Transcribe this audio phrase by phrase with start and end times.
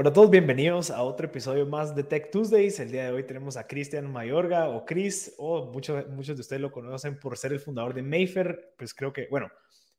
[0.00, 2.80] Hola a todos, bienvenidos a otro episodio más de Tech Tuesdays.
[2.80, 6.62] El día de hoy tenemos a Cristian Mayorga o Chris, o muchos, muchos de ustedes
[6.62, 8.72] lo conocen por ser el fundador de Mayfair.
[8.78, 9.50] Pues creo que, bueno,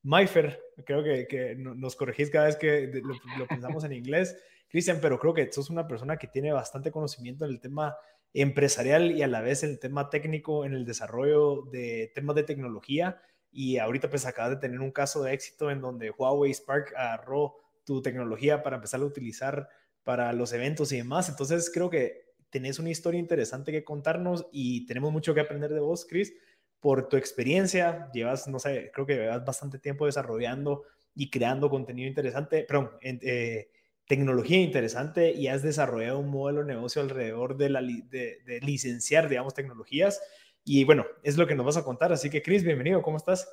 [0.02, 2.92] Mayfair, creo que, que nos corregís cada vez que
[3.38, 4.36] lo, pensamos en inglés.
[4.70, 7.96] Cristian, pero creo que sos una persona que tiene bastante conocimiento en el tema
[8.34, 12.42] empresarial y a la vez en el tema técnico, en el desarrollo de temas de
[12.42, 13.22] tecnología.
[13.52, 17.54] Y ahorita pues acabas de tener un caso de éxito en donde Huawei Spark agarró
[17.84, 19.70] tu tecnología para empezar a utilizar
[20.04, 21.30] para los eventos y demás.
[21.30, 25.80] Entonces creo que tenés una historia interesante que contarnos y tenemos mucho que aprender de
[25.80, 26.34] vos, Chris,
[26.80, 28.10] por tu experiencia.
[28.14, 30.84] Llevas, no sé, creo que llevas bastante tiempo desarrollando
[31.16, 33.70] y creando contenido interesante, perdón, eh,
[34.06, 39.30] tecnología interesante y has desarrollado un modelo de negocio alrededor de, la, de, de licenciar,
[39.30, 40.22] digamos, tecnologías.
[40.64, 42.12] Y bueno, es lo que nos vas a contar.
[42.12, 43.48] Así que, Chris, bienvenido, ¿cómo estás?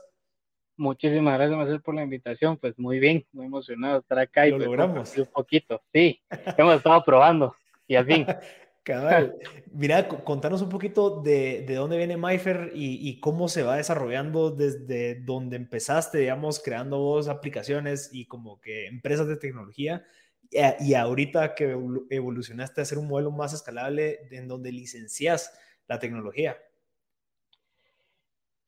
[0.78, 2.56] Muchísimas gracias, Marcel, por la invitación.
[2.56, 4.46] Pues muy bien, muy emocionado estar acá.
[4.46, 5.18] y pues, logramos.
[5.18, 6.22] Un poquito, sí.
[6.56, 7.56] Hemos estado probando
[7.88, 8.24] y al fin.
[8.84, 9.34] Cabal.
[9.72, 14.50] Mira, contanos un poquito de, de dónde viene Myfer y, y, cómo se va desarrollando
[14.50, 20.06] desde donde empezaste, digamos, creando vos aplicaciones y como que empresas de tecnología.
[20.48, 21.76] Y, y ahorita que
[22.08, 25.52] evolucionaste a hacer un modelo más escalable en donde licencias
[25.88, 26.56] la tecnología.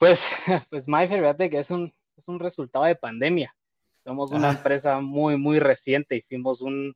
[0.00, 0.18] Pues,
[0.70, 3.54] pues Myfer, fíjate que es un, es un resultado de pandemia.
[4.04, 6.94] Somos una empresa muy, muy reciente, hicimos un,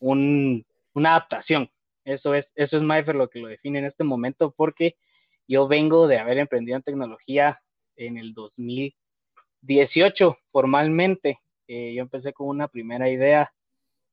[0.00, 1.70] un, una adaptación.
[2.04, 4.96] Eso es, eso es MyFair lo que lo define en este momento, porque
[5.48, 7.60] yo vengo de haber emprendido en tecnología
[7.96, 11.40] en el 2018 formalmente.
[11.68, 13.52] Eh, yo empecé con una primera idea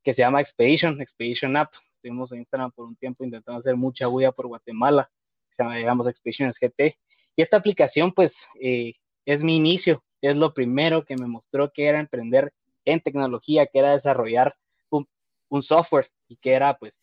[0.03, 1.71] que se llama Expedition, Expedition App.
[1.95, 5.09] Estuvimos en Instagram por un tiempo intentando hacer mucha bulla por Guatemala.
[5.55, 6.97] Se llama, digamos, Expedition GT.
[7.36, 8.94] Y esta aplicación, pues, eh,
[9.25, 12.53] es mi inicio es lo primero que me mostró que era emprender
[12.85, 14.55] en tecnología, que era desarrollar
[14.89, 16.93] un, software y que era pues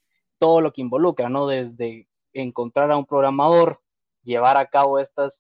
[0.41, 1.47] todo lo que involucra, ¿no?
[1.47, 3.79] Desde encontrar a un programador,
[4.25, 5.33] llevar a cabo estas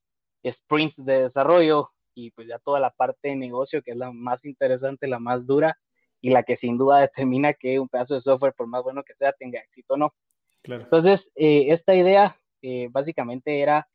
[0.47, 4.44] sprints de desarrollo y pues ya toda la parte de negocio que es la más
[4.44, 5.76] interesante, la más dura
[6.21, 9.15] y la que sin duda determina que un pedazo de software, por más bueno que
[9.15, 10.15] sea, tenga éxito o no.
[10.62, 13.88] Entonces, eh, esta idea eh, básicamente era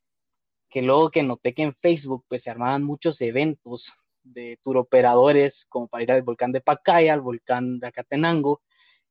[0.76, 3.86] que luego que noté que en Facebook pues se armaban muchos eventos
[4.24, 8.62] de turoperadores como para ir al volcán de Pacaya, al volcán de Acatenango.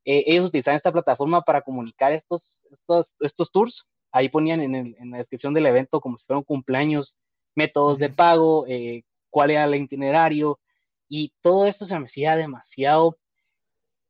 [0.05, 3.87] Eh, ellos utilizaban esta plataforma para comunicar estos, estos, estos tours.
[4.13, 7.15] Ahí ponían en, el, en, la descripción del evento como si fueran cumpleaños,
[7.55, 10.61] métodos de pago, eh, cuál era el itinerario,
[11.09, 13.17] y todo esto se me hacía demasiado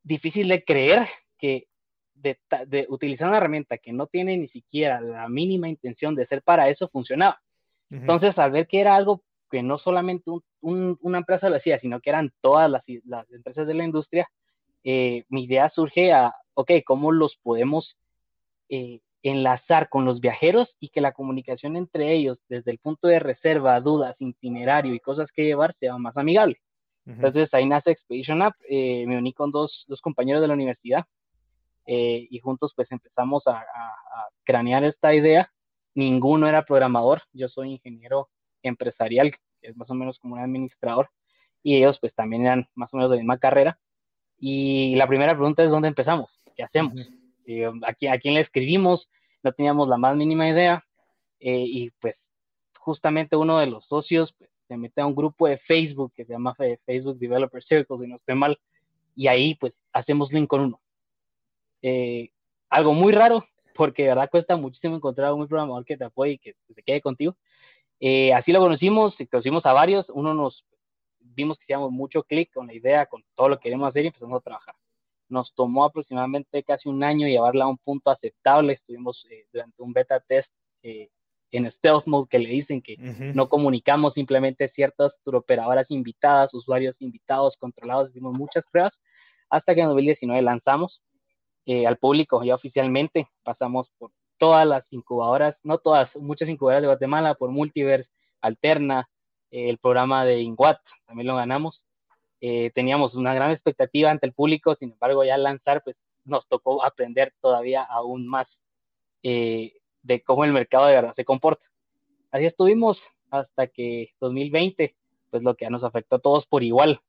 [0.02, 1.68] difícil de creer que
[2.14, 2.36] de,
[2.88, 6.88] utilizar una herramienta que no tiene ni siquiera la mínima intención de ser para eso,
[6.88, 7.43] funcionaba.
[8.00, 12.10] Entonces, al ver que era algo que no solamente una empresa lo hacía, sino que
[12.10, 12.82] eran todas las,
[13.30, 14.28] empresas de la industria,
[14.82, 17.96] eh, mi idea surge a, ok, ¿cómo los podemos
[18.68, 23.20] eh, enlazar con los viajeros y que la comunicación entre ellos, desde el punto de
[23.20, 26.60] reserva, dudas, itinerario y cosas que llevar, sea más amigable?
[27.06, 31.04] Entonces ahí nace Expedition App, eh, me uní con dos, dos compañeros de la universidad,
[31.86, 33.64] eh, y juntos pues empezamos a,
[34.44, 35.50] cranear esta idea.
[35.94, 38.28] Ninguno era programador, yo soy ingeniero
[38.62, 41.10] empresarial, que es más o menos como un administrador,
[41.62, 43.78] y ellos pues también eran más o menos de la misma carrera.
[44.38, 46.30] Y la primera pregunta es, ¿dónde empezamos?
[46.56, 46.94] ¿Qué hacemos?
[47.46, 49.08] Eh, ¿a, quién, le escribimos?
[49.42, 50.84] No teníamos la más mínima idea.
[51.40, 52.16] Eh, y pues
[52.78, 56.32] justamente uno de los socios pues, se mete a un grupo de Facebook que se
[56.32, 56.54] llama
[56.84, 58.58] Facebook Developer Circle, si no estoy mal,
[59.14, 60.80] y ahí pues hacemos link con uno.
[61.82, 62.30] Eh,
[62.70, 66.38] algo muy raro, porque de verdad cuesta muchísimo encontrar un programador que te apoye y
[66.38, 67.36] que se quede contigo.
[68.00, 70.64] Eh, así lo conocimos, conocimos a varios, uno nos
[71.20, 74.08] vimos que hacíamos mucho clic con la idea, con todo lo que queremos hacer y
[74.08, 74.74] empezamos a trabajar.
[75.28, 78.74] Nos tomó aproximadamente casi un año llevarla a un punto aceptable.
[78.74, 80.50] Estuvimos eh, durante un beta test
[80.82, 87.56] en stealth mode que le dicen que no comunicamos simplemente ciertas operadoras invitadas, usuarios invitados,
[87.56, 88.92] controlados, hicimos muchas pruebas
[89.48, 91.00] hasta que en 2019 lanzamos
[91.66, 93.26] eh, al público ya oficialmente.
[93.42, 98.10] Pasamos por todas las incubadoras, no todas, muchas incubadoras de Guatemala, por Multiverse,
[98.42, 99.08] Alterna,
[99.50, 101.80] eh, el programa de Inguat, también lo ganamos.
[102.42, 105.96] Eh, teníamos una gran expectativa ante el público, sin embargo, ya al lanzar, pues
[106.26, 108.46] nos tocó aprender todavía aún más
[109.22, 111.64] de cómo el mercado de verdad se comporta.
[112.30, 113.00] Así estuvimos
[113.30, 114.94] hasta que 2020,
[115.30, 117.00] pues lo que nos afectó a todos por igual,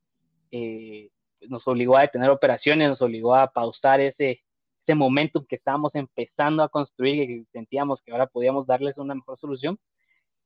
[1.49, 4.44] nos obligó a detener operaciones, nos obligó a pausar ese,
[4.85, 9.15] ese momentum que estábamos empezando a construir y que sentíamos que ahora podíamos darles una
[9.15, 9.79] mejor solución.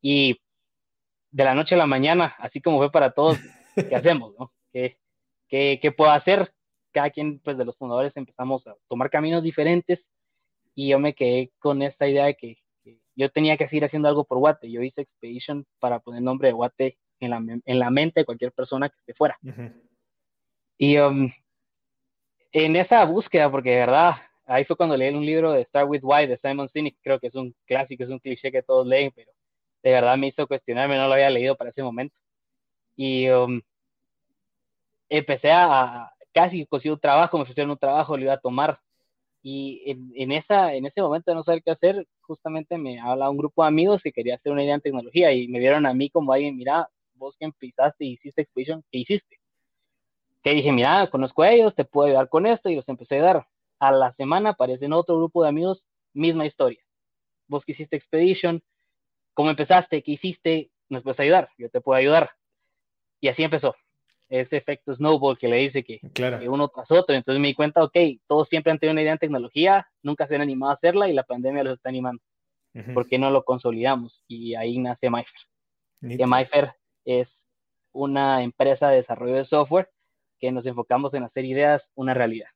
[0.01, 0.39] Y
[1.31, 3.37] de la noche a la mañana, así como fue para todos,
[3.75, 4.33] ¿qué hacemos?
[4.39, 4.51] No?
[4.71, 4.97] ¿Qué,
[5.47, 6.53] qué, qué puedo hacer?
[6.91, 9.99] cada quien pues de los fundadores empezamos a tomar caminos diferentes
[10.75, 12.57] y yo me quedé con esta idea de que,
[13.15, 14.71] yo tenía que seguir haciendo algo por Guate.
[14.71, 18.25] Yo hice Expedition para poner el nombre de Guate en la, en la mente de
[18.25, 19.37] cualquier persona que esté fuera.
[20.77, 21.29] Y um,
[22.53, 24.15] en esa búsqueda, porque de verdad,
[24.49, 27.27] ahí fue cuando leí un libro de Start With Why de Simon Sinek, creo que
[27.27, 29.31] es un clásico, es un cliché que todos leen, pero
[29.83, 32.15] de verdad me hizo cuestionarme, no lo había leído para ese momento.
[32.95, 33.61] Y um,
[35.07, 38.79] empecé a, casi conseguir un trabajo, me ofrecieron un trabajo, lo iba a tomar.
[39.41, 43.29] Y en, en, esa, en ese momento de no saber qué hacer, justamente me habla
[43.29, 45.93] un grupo de amigos que quería hacer una idea en tecnología y me vieron a
[45.93, 49.39] mí como alguien, mira, vos que empezaste y hiciste Expedition, ¿qué hiciste?
[50.43, 53.23] Que dije, mira, conozco a ellos, te puedo ayudar con esto y los empecé a
[53.23, 53.47] dar.
[53.79, 55.83] A la semana aparecen otro grupo de amigos,
[56.13, 56.79] misma historia.
[57.47, 58.61] Vos que hiciste Expedition,
[59.33, 60.03] ¿cómo empezaste?
[60.03, 60.69] ¿Qué hiciste?
[60.89, 61.49] ¿Nos puedes ayudar?
[61.57, 62.31] Yo te puedo ayudar.
[63.21, 63.75] Y así empezó.
[64.27, 65.99] Ese efecto snowball que le dice que,
[66.47, 67.15] uno tras otro.
[67.15, 67.97] Entonces me di cuenta, ok,
[68.27, 71.13] todos siempre han tenido una idea en tecnología, nunca se han animado a hacerla y
[71.13, 72.21] la pandemia los está animando.
[72.93, 74.23] ¿Por qué no lo consolidamos?
[74.27, 76.17] Y ahí nace MyFair.
[76.17, 76.73] Que MyFair
[77.05, 77.27] es
[77.91, 79.89] una empresa de desarrollo de software
[80.39, 82.49] que nos enfocamos en hacer ideas una realidad.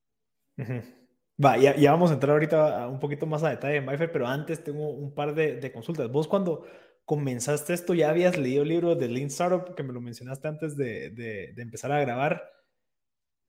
[1.43, 4.27] Va, ya, ya, vamos a entrar ahorita un poquito más a detalle en MyFair, pero
[4.27, 6.11] antes tengo un par de, de consultas.
[6.11, 6.65] Vos cuando
[7.05, 10.77] comenzaste esto, ya habías leído el libro de Lean Startup, que me lo mencionaste antes
[10.77, 12.49] de, de, empezar a grabar.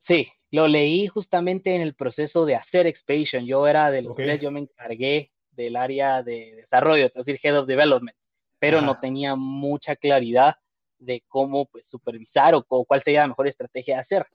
[0.07, 3.47] Sí, lo leí justamente en el proceso de hacer Expedition.
[3.47, 7.67] Yo era de los yo me encargué del área de desarrollo, es decir, Head of
[7.67, 8.17] Development,
[8.59, 10.57] pero no tenía mucha claridad
[10.99, 14.27] de cómo pues, supervisar o, cuál sería la mejor estrategia de hacer.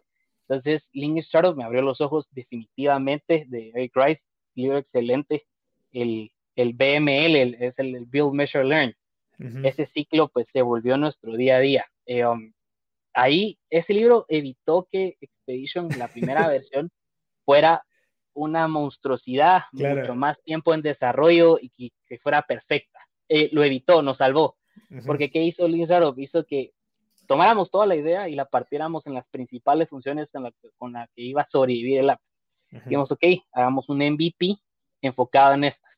[0.50, 4.22] Entonces, Lean Startup me abrió los ojos definitivamente de Eric Rice,
[4.56, 5.46] libro excelente,
[5.92, 8.96] el, el BML, es el Build, Measure, Learn
[9.64, 11.86] ese ciclo pues se volvió nuestro día a día.
[12.06, 12.52] Eh, um,
[13.14, 16.92] ahí ese libro evitó que Expedition, la primera versión,
[17.46, 17.84] fuera
[18.34, 23.00] una monstruosidad, mucho más tiempo en desarrollo y que, fuera perfecta.
[23.28, 24.56] Eh, lo evitó, nos salvó.
[25.06, 26.72] Porque ¿qué hizo Lindsay Hizo que
[27.30, 30.28] tomáramos toda la idea y la partiéramos en las principales funciones
[30.80, 32.20] con las que iba a sobrevivir el app.
[32.72, 34.58] Dijimos, ok, hagamos un MVP
[35.04, 35.92] enfocado en estas.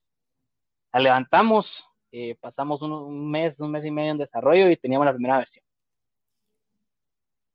[0.91, 1.67] La levantamos,
[2.11, 5.63] eh, pasamos un, mes, un mes y medio en desarrollo y teníamos la primera versión.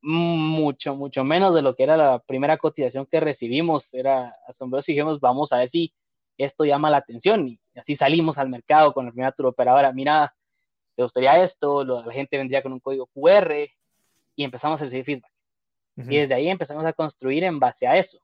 [0.01, 3.85] Mucho, mucho menos de lo que era la primera cotización que recibimos.
[3.93, 5.93] Era asombroso y dijimos, vamos a ver si
[6.39, 7.47] esto llama la atención.
[7.47, 9.93] Y así salimos al mercado con la primera operadora.
[9.93, 10.35] Mira,
[10.97, 13.69] te gustaría esto, la gente vendría con un código QR
[14.35, 15.31] y empezamos a recibir feedback.
[15.99, 18.19] Y desde ahí empezamos a construir en base a eso.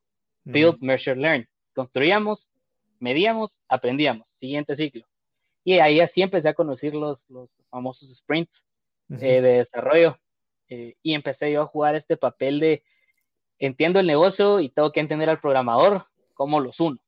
[0.45, 1.49] Build, measure, learn.
[1.75, 2.47] Construíamos,
[2.99, 4.27] medíamos, aprendíamos.
[4.41, 5.07] Siguiente ciclo.
[5.65, 8.53] Y ahí así empecé a conocer los, los famosos sprints
[9.11, 10.19] eh, de desarrollo.
[10.69, 12.83] Eh, y empecé yo a jugar este papel de
[13.59, 16.99] entiendo el negocio y tengo que entender al programador cómo los uno.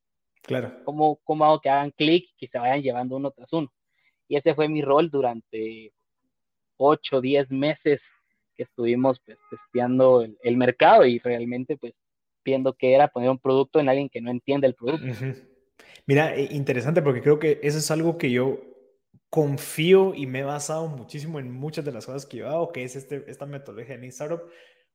[0.41, 0.71] Claro.
[0.83, 3.71] Cómo, cómo hago que hagan clic y se vayan llevando uno tras uno.
[4.27, 5.93] Y ese fue mi rol durante
[6.77, 8.01] 8, 10 meses
[8.55, 11.93] que estuvimos pues, testeando el, el, mercado y realmente pues
[12.43, 15.05] viendo qué era poner un producto en alguien que no entiende el producto.
[16.05, 18.61] Mira, interesante porque creo que eso es algo que yo
[19.29, 22.83] confío y me he basado muchísimo en muchas de las cosas que yo hago, que
[22.83, 24.41] es este, esta metodología de Startup.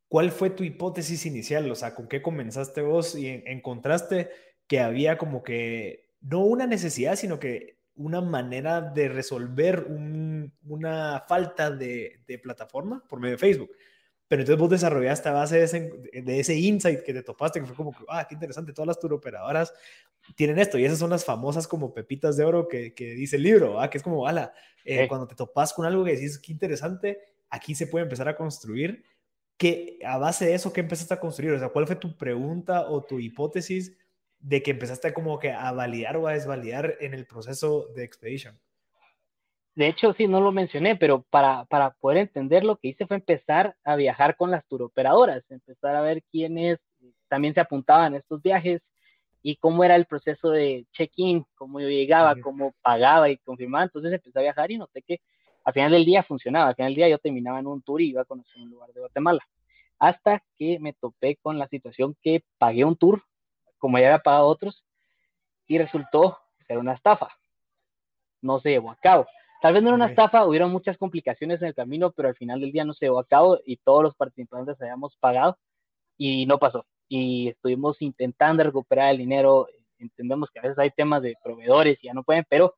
[0.09, 1.71] ¿Cuál fue tu hipótesis inicial?
[1.71, 4.31] O sea, ¿con qué comenzaste vos y encontraste
[4.67, 11.70] que había como que, no una necesidad, sino que una manera de resolver una falta
[11.70, 13.70] de, de, plataforma por medio de Facebook?
[14.30, 15.90] Pero entonces vos desarrollaste a base de ese,
[16.23, 19.75] de ese insight que te topaste, que fue como, ah, qué interesante, todas las turoperadoras
[20.37, 20.78] tienen esto.
[20.78, 23.90] Y esas son las famosas como pepitas de oro que, que dice el libro, ah,
[23.90, 24.52] que es como, ala,
[24.85, 27.18] eh, cuando te topas con algo que decís, qué interesante,
[27.49, 29.04] aquí se puede empezar a construir.
[29.56, 31.52] que a base de eso, qué empezaste a construir?
[31.54, 33.97] O sea, ¿cuál fue tu pregunta o tu hipótesis
[34.40, 38.59] de que empezaste como que a validar o a desvalidar en el proceso de Expedition?
[39.75, 43.16] De hecho, sí, no lo mencioné, pero para, para poder entender lo que hice fue
[43.16, 46.78] empezar a viajar con las turoperadoras, empezar a ver quiénes
[47.28, 48.82] también se apuntaban a estos viajes
[49.42, 53.85] y cómo era el proceso de check-in, cómo yo llegaba, cómo pagaba y confirmaba.
[53.85, 55.20] Entonces empecé a viajar y noté que
[55.64, 56.68] al final del día funcionaba.
[56.68, 58.92] Al final del día yo terminaba en un tour y iba a conocer un lugar
[58.92, 59.40] de Guatemala.
[59.99, 63.23] Hasta que me topé con la situación que pagué un tour,
[63.81, 64.85] como ya había pagado otros,
[65.67, 67.29] y resultó ser una estafa.
[68.41, 69.27] No se llevó a cabo.
[69.61, 72.61] Tal vez no era una estafa, hubieron muchas complicaciones en el camino, pero al final
[72.61, 75.59] del día no se llevó a cabo y todos los participantes habíamos pagado
[76.17, 76.87] y no pasó.
[77.09, 79.67] Y estuvimos intentando recuperar el dinero.
[79.99, 82.75] Entendemos que a veces hay temas de proveedores y ya no pueden, pero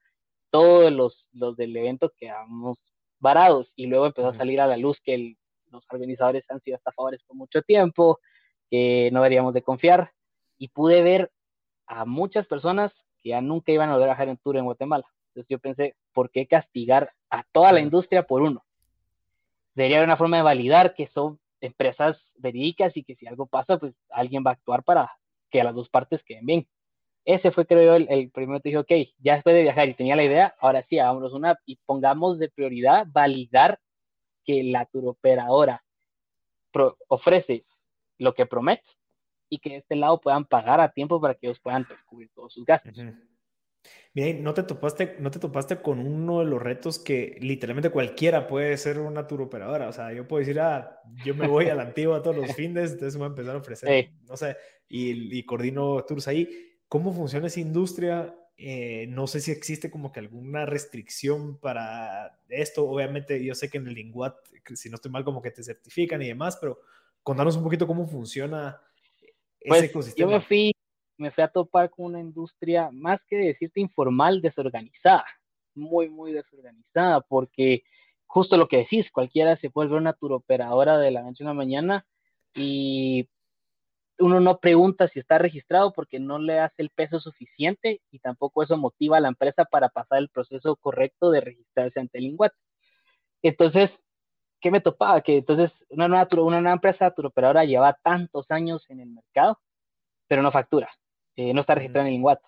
[0.50, 2.78] todos los, los del evento quedamos
[3.20, 5.36] varados y luego empezó a salir a la luz que
[5.70, 8.18] los organizadores han sido estafadores por mucho tiempo,
[8.68, 10.12] que no deberíamos de confiar
[10.62, 11.32] y pude ver
[11.88, 15.04] a muchas personas que ya nunca iban a volver a hacer un tour en Guatemala.
[15.26, 18.64] Entonces yo pensé, ¿por qué castigar a toda la industria por uno?
[19.74, 23.92] Sería una forma de validar que son empresas verídicas y que si algo pasa, pues
[24.08, 25.10] alguien va a actuar para
[25.50, 26.68] que las dos partes queden bien.
[27.24, 29.94] Ese fue, creo yo, el, el primero que dije, ok, ya después de viajar y
[29.94, 33.80] tenía la idea, ahora sí, hagámonos una y pongamos de prioridad validar
[34.44, 35.82] que la turoperadora
[37.08, 37.64] ofrece
[38.18, 38.84] lo que promete
[39.52, 42.54] y que de este lado puedan pagar a tiempo para que ellos puedan cubrir todos
[42.54, 42.94] sus gastos.
[44.14, 48.46] Bien, ¿no te, topaste, ¿no te topaste con uno de los retos que literalmente cualquiera
[48.46, 49.88] puede ser una turoperadora?
[49.88, 52.92] O sea, yo puedo decir, ah, yo me voy a la antigua todos los fines,
[52.92, 54.56] entonces me voy a empezar a ofrecer, no sé,
[54.88, 56.48] y, y, coordino tours ahí.
[56.88, 58.34] ¿Cómo funciona esa industria?
[58.56, 62.88] Eh, no sé si existe como que alguna restricción para esto.
[62.88, 64.34] Obviamente, yo sé que en el Linguat,
[64.74, 66.80] si no estoy mal, como que te certifican y demás, pero
[67.22, 68.80] contanos un poquito cómo funciona
[69.66, 70.30] pues, ecosistema.
[70.30, 70.72] Yo me fui
[71.22, 75.24] me fui a topar con una industria, más que decirte informal, desorganizada,
[75.74, 77.84] muy, muy desorganizada, porque
[78.26, 81.54] justo lo que decís, cualquiera se puede ver una turoperadora de la noche a la
[81.54, 82.06] mañana
[82.54, 83.28] y
[84.18, 88.62] uno no pregunta si está registrado porque no le hace el peso suficiente y tampoco
[88.62, 92.52] eso motiva a la empresa para pasar el proceso correcto de registrarse ante el INGUAT.
[93.42, 93.90] Entonces,
[94.62, 95.20] ¿qué me topaba?
[95.20, 99.58] Que entonces una nueva, una nueva empresa turoperadora lleva tantos años en el mercado,
[100.28, 100.90] pero no factura.
[101.36, 102.40] Eh, no está registrado en Watt.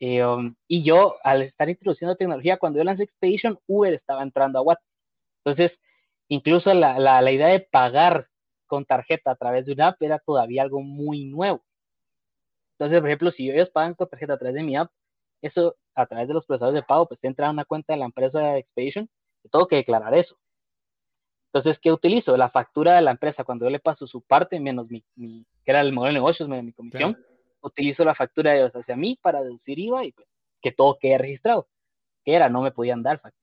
[0.00, 4.58] Eh, um, y yo, al estar introduciendo tecnología, cuando yo lancé Expedition, Uber estaba entrando
[4.58, 4.80] a Watt.
[5.44, 5.78] Entonces,
[6.28, 8.28] incluso la, la, idea de pagar
[8.66, 11.62] con tarjeta a través de una app era todavía algo muy nuevo.
[12.78, 14.90] Entonces, por ejemplo, si ellos pagan con tarjeta a través de mi app,
[15.42, 18.06] eso a través de los procesadores de pago, pues entra a una cuenta de la
[18.06, 19.08] empresa Expedition,
[19.50, 20.36] tengo que declarar eso.
[21.52, 22.36] Entonces, ¿qué utilizo?
[22.36, 25.72] La factura de la empresa, cuando yo le paso su parte, menos mi, mi que
[25.72, 27.18] era el modelo de negocios, menos mi comisión,
[27.60, 30.28] utilizo la factura de ellos hacia mí para deducir IVA y pues,
[30.62, 31.66] que todo quede registrado.
[32.24, 33.40] Que era, no me podían dar factura.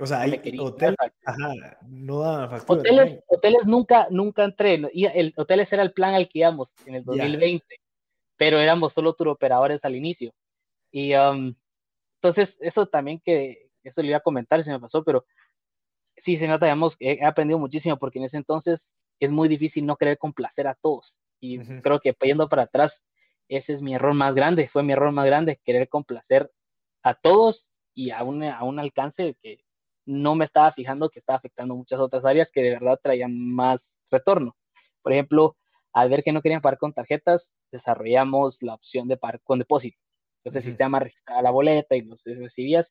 [0.00, 2.80] O sea, hay hotel, ajá, no daban factura.
[2.80, 4.80] Hoteles, hoteles nunca, nunca entré.
[4.92, 7.64] Y el, hoteles era el plan al que íbamos en el 2020,
[8.36, 10.32] pero éramos solo turoperadores al inicio.
[10.90, 11.54] Y um,
[12.22, 15.26] entonces, eso también que, eso le iba a comentar, se me pasó, pero
[16.24, 18.80] sí, se nota, digamos, he aprendido muchísimo porque en ese entonces
[19.20, 21.14] es muy difícil no querer complacer a todos.
[21.40, 22.92] Y creo que yendo para atrás,
[23.48, 26.50] ese es mi error más grande, fue mi error más grande, querer complacer
[27.02, 29.58] a todos y a un, a un alcance que
[30.06, 33.80] no me estaba fijando que estaba afectando muchas otras áreas que de verdad traían más
[34.10, 34.56] retorno.
[35.02, 35.56] Por ejemplo,
[35.92, 39.98] al ver que no querían pagar con tarjetas, desarrollamos la opción de pagar con depósito.
[40.38, 42.86] Entonces, el sistema registraba la boleta y los recibías.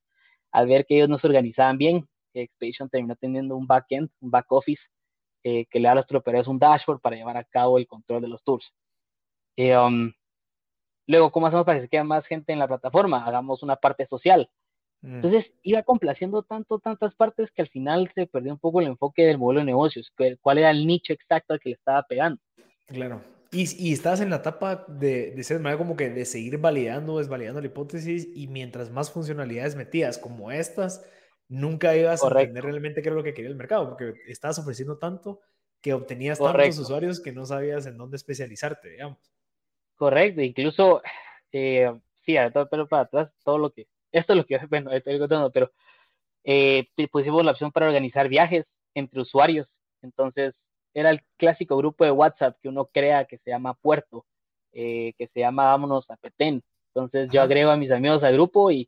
[0.52, 2.08] Al ver que ellos no se organizaban bien,
[2.42, 4.82] Expedition terminó teniendo un backend, un back office,
[5.44, 8.22] eh, que le da a los troperos un dashboard para llevar a cabo el control
[8.22, 8.74] de los tours.
[9.56, 10.12] Eh, um,
[11.08, 13.25] Luego, ¿cómo hacemos para que se quede más gente en la plataforma?
[13.25, 14.50] Hagamos una parte social.
[15.02, 15.16] Mm.
[15.16, 19.25] Entonces, iba complaciendo tanto, tantas partes que al final se perdió un poco el enfoque
[19.25, 20.12] del modelo de negocios,
[20.42, 22.42] cuál era el nicho exacto al que le estaba pegando.
[22.88, 23.22] Claro.
[23.52, 27.20] Y, y estás en la etapa de, de ser manera como que de seguir validando,
[27.20, 31.06] desvalidando la hipótesis y mientras más funcionalidades metías como estas,
[31.48, 34.98] nunca ibas a entender realmente qué era lo que quería el mercado, porque estabas ofreciendo
[34.98, 35.42] tanto
[35.82, 39.18] que obtenías tantos usuarios que no sabías en dónde especializarte, digamos.
[39.96, 41.02] Correcto, incluso,
[41.52, 41.94] eh,
[42.26, 42.36] sí,
[42.72, 45.72] pero para atrás, todo lo que, esto es lo que, bueno, estoy contando, pero
[46.44, 49.68] eh, pusimos la opción para organizar viajes entre usuarios,
[50.02, 50.56] entonces
[50.94, 54.26] era el clásico grupo de WhatsApp que uno crea que se llama Puerto,
[54.72, 58.72] eh, que se llama Vámonos a Petén, entonces yo agrego a mis amigos al grupo
[58.72, 58.88] y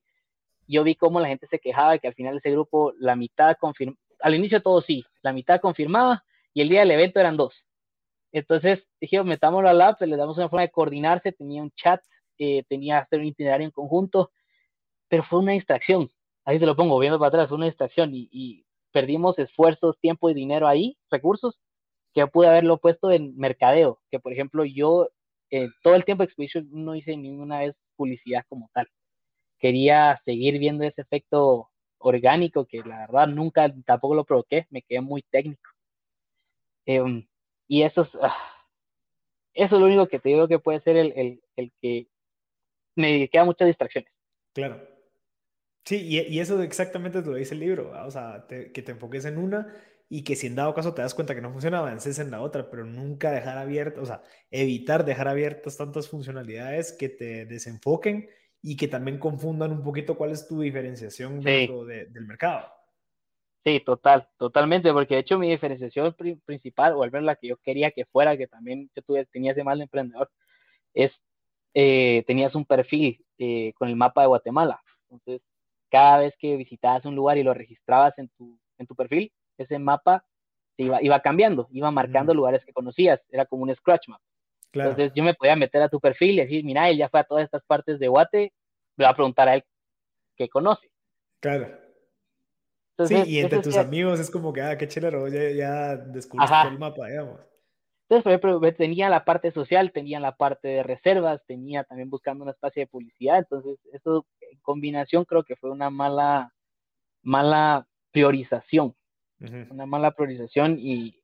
[0.68, 3.56] yo vi cómo la gente se quejaba que al final de ese grupo la mitad
[3.60, 7.66] confirmaba, al inicio todo sí, la mitad confirmaba y el día del evento eran dos.
[8.32, 12.02] Entonces dije, metámoslo al app, le damos una forma de coordinarse, tenía un chat,
[12.38, 14.32] eh, tenía hacer un itinerario en conjunto,
[15.08, 16.10] pero fue una distracción.
[16.44, 20.34] Ahí te lo pongo, viendo para atrás, fue una distracción y, perdimos esfuerzos, tiempo y
[20.34, 21.60] dinero ahí, recursos,
[22.14, 25.10] que yo pude haberlo puesto en mercadeo, que por ejemplo yo
[25.50, 28.88] eh, todo el tiempo de Expedition no hice ninguna vez publicidad como tal.
[29.58, 35.02] Quería seguir viendo ese efecto orgánico que la verdad nunca tampoco lo provoqué, me quedé
[35.02, 35.70] muy técnico.
[36.86, 37.28] Em,
[37.68, 38.36] y eso es, ah,
[39.54, 41.42] eso es lo único que te digo que puede ser el,
[41.82, 42.08] que
[42.96, 44.12] me queda muchas distracciones.
[44.54, 44.88] Claro.
[45.86, 49.38] Sí, y, y eso exactamente lo dice el libro, o sea, que te enfoques en
[49.38, 49.74] una
[50.10, 52.42] y que si en dado caso te das cuenta que no funciona, avances en la
[52.42, 54.22] otra, pero nunca dejar abierto, o sea,
[54.52, 58.30] evitar dejar abiertas tantas funcionalidades que te desenfoquen
[58.68, 62.66] y que también confundan un poquito cuál es tu diferenciación dentro del mercado.
[63.64, 67.58] Sí, total, totalmente, porque de hecho mi diferenciación principal, o al menos la que yo
[67.58, 70.32] quería que fuera, que también yo tuve, tenía ese mal emprendedor,
[70.96, 71.12] es,
[71.76, 74.82] eh, tenías un perfil eh, con el mapa de Guatemala.
[75.12, 75.48] Entonces,
[75.92, 79.78] cada vez que visitabas un lugar y lo registrabas en tu, en tu perfil, ese
[79.78, 80.26] mapa
[80.78, 82.38] iba, iba cambiando, iba marcando mm.
[82.38, 84.22] lugares que conocías, era como un scratch map.
[84.76, 87.24] Entonces yo me podía meter a tu perfil y decir, mira, él ya fue a
[87.24, 88.54] todas estas partes de Guate,
[88.98, 89.64] le voy a preguntar a él
[90.36, 90.90] qué conoce.
[91.40, 91.68] Claro.
[93.08, 96.80] Sí, y entre tus amigos es como que, ah, qué chévere, ya, ya descubriste el
[96.80, 97.40] mapa, digamos.
[98.08, 102.44] Entonces, por ejemplo, tenía la parte social, tenía la parte de reservas, tenía también buscando
[102.44, 106.54] una especie de publicidad, entonces eso en combinación creo que fue una mala,
[107.24, 108.96] mala priorización,
[109.40, 111.20] una mala priorización y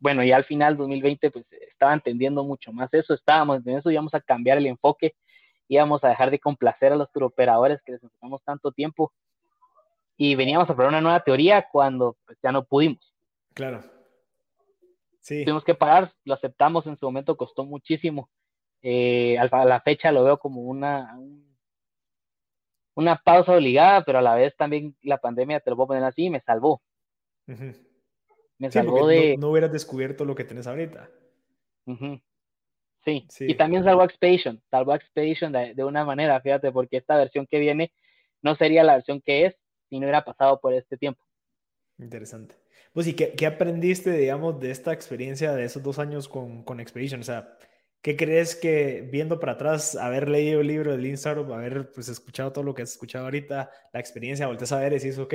[0.00, 4.14] bueno, ya al final 2020 pues estaba entendiendo mucho más eso, estábamos en eso, íbamos
[4.14, 5.14] a cambiar el enfoque,
[5.68, 9.12] íbamos a dejar de complacer a los turoperadores que les enfocamos tanto tiempo
[10.16, 13.14] y veníamos a probar una nueva teoría cuando pues, ya no pudimos.
[13.54, 13.82] Claro.
[15.20, 15.44] Sí.
[15.44, 18.30] Tuvimos que parar, lo aceptamos en su momento, costó muchísimo.
[18.82, 21.18] Eh, a la fecha lo veo como una,
[22.94, 26.30] una pausa obligada, pero a la vez también la pandemia, te lo puedo poner así,
[26.30, 26.80] me salvó.
[28.60, 29.38] Me salvó de...
[29.38, 31.10] No, hubieras descubierto lo que tienes ahorita.
[33.04, 33.26] sí.
[33.40, 37.58] y también salvó Expedition, salvó Expedition de, de, una manera, fíjate, porque esta versión que
[37.58, 37.90] viene
[38.42, 39.56] no sería la versión que es
[39.88, 41.24] si no hubiera pasado por este tiempo.
[41.98, 42.54] Interesante.
[42.92, 46.80] Pues, ¿y qué, qué aprendiste, digamos, de esta experiencia de esos dos años con, con
[46.80, 47.20] Expedition?
[47.22, 47.56] O sea,
[48.02, 52.10] ¿qué crees que viendo para atrás, haber leído el libro de Lean Startup, haber pues,
[52.10, 55.34] escuchado todo lo que has escuchado ahorita, la experiencia, volteas a ver y dices, ok,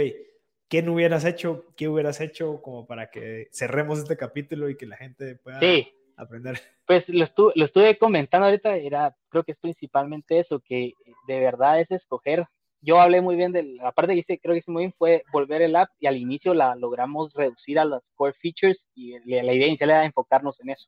[0.70, 1.66] ¿qué no hubieras hecho?
[1.76, 5.60] ¿Qué hubieras hecho como para que cerremos este capítulo y que la gente pueda
[6.18, 6.60] aprender?
[6.86, 10.94] Pues lo estuve, lo estuve comentando ahorita, era, creo que es principalmente eso, que
[11.28, 12.46] de verdad es escoger
[12.86, 15.24] yo hablé muy bien de la parte que hice, creo que hice muy bien fue
[15.34, 19.54] volver el app y al inicio la logramos reducir a las core features y la
[19.54, 20.88] idea inicial era enfocarnos en eso.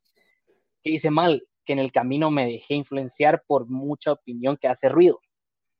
[0.83, 1.43] ¿Qué hice mal?
[1.65, 5.19] Que en el camino me dejé influenciar por mucha opinión que hace ruido.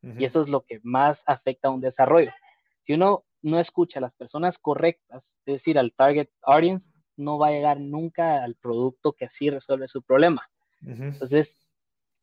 [0.01, 2.32] Y eso es lo que más afecta a un desarrollo.
[2.86, 7.48] Si uno no escucha a las personas correctas, es decir, al target audience, no va
[7.48, 10.48] a llegar nunca al producto que así resuelve su problema.
[10.86, 11.50] Entonces,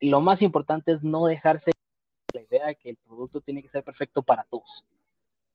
[0.00, 1.72] lo más importante es no dejarse
[2.32, 4.84] la idea de que el producto tiene que ser perfecto para todos.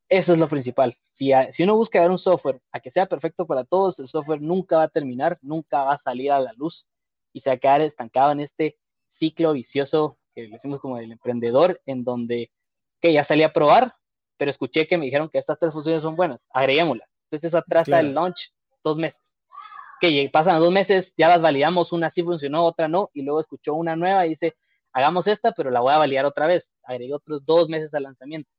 [0.10, 0.98] Eso es lo principal.
[1.18, 4.42] Si, si uno busca ver un software a que sea perfecto para todos, el software
[4.42, 6.86] nunca va a terminar, nunca va a salir a la luz
[7.32, 8.78] y se va a quedar estancado en este
[9.20, 12.52] ciclo vicioso que decimos como del emprendedor, en donde,
[13.02, 13.96] que ya salí a probar,
[14.39, 17.10] pero escuché que me dijeron que estas tres funciones son buenas, agreguémoslas.
[17.25, 18.39] Entonces eso atrasa el launch
[18.84, 19.19] dos meses.
[19.99, 23.73] Que pasan dos meses, ya las validamos, una sí funcionó, otra no, y luego escuchó
[23.73, 24.56] una nueva y dice,
[24.93, 26.63] hagamos esta, pero la voy a validar otra vez.
[26.84, 28.49] Agregué otros dos meses al lanzamiento.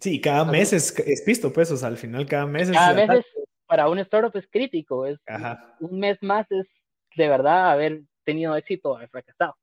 [0.00, 3.08] Sí, cada mes es, es visto, pues, o sea, al final cada mes cada es...
[3.08, 3.26] mes
[3.66, 5.18] para un startup es crítico, es
[5.80, 6.66] un mes más es
[7.14, 9.54] de verdad haber tenido éxito, haber fracasado.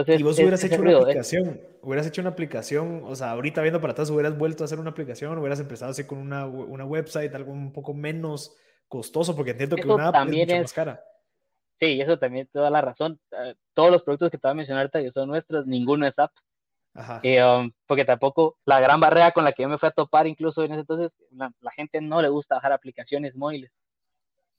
[0.00, 3.80] Entonces, y vos hubieras hecho una aplicación, hubieras hecho una aplicación, o sea, ahorita viendo
[3.80, 7.34] para atrás, hubieras vuelto a hacer una aplicación, hubieras empezado así con una, una website,
[7.34, 8.56] algo un poco menos
[8.88, 11.04] costoso, porque entiendo que una app es mucho más cara.
[11.80, 13.18] Sí, eso también te da la razón.
[13.30, 16.18] Eh, todos los productos que te voy a mencionar ahorita que son nuestros, ninguno es
[16.18, 16.32] app.
[16.92, 17.22] Ajá.
[17.24, 20.62] Um, porque tampoco la gran barrera con la que yo me fui a topar, incluso
[20.62, 23.70] en ese entonces, la, gente no le gusta bajar aplicaciones móviles.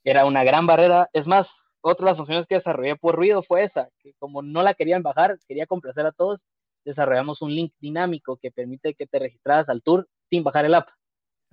[0.03, 1.09] Era una gran barrera.
[1.13, 1.47] Es más,
[1.81, 5.03] otra de las funciones que desarrollé por ruido fue esa, que como no la querían
[5.03, 6.39] bajar, quería complacer a todos,
[6.85, 10.89] desarrollamos un link dinámico que permite que te registraras al tour sin bajar el app.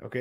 [0.03, 0.17] Ok.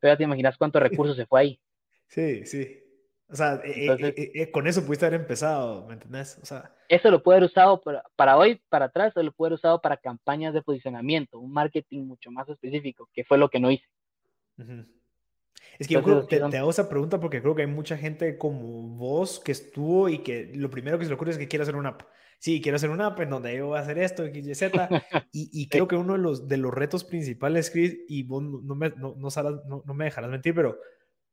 [0.00, 1.60] Pero ya te imaginas cuántos recursos se fue ahí.
[2.08, 2.86] Sí, sí.
[3.28, 6.38] O sea, eh, eh, eh, con eso pudiste haber empezado, ¿me entendés?
[6.40, 7.82] O sea, eso lo puede haber usado
[8.14, 12.02] para, hoy, para atrás, o lo puede haber usado para campañas de posicionamiento, un marketing
[12.04, 13.86] mucho más específico, que fue lo que no hice.
[15.78, 18.38] Es que yo creo, te, te, hago esa pregunta porque creo que hay mucha gente
[18.38, 21.62] como vos que estuvo y que lo primero que se le ocurre es que quiere
[21.62, 22.02] hacer una app.
[22.38, 24.88] Sí, quiero hacer una app en donde yo voy a hacer esto, X, Y, Z.
[25.32, 28.74] Y, y creo que uno de los, de los retos principales, Chris, y vos no
[28.74, 30.78] me, no, no, no me dejarás mentir, pero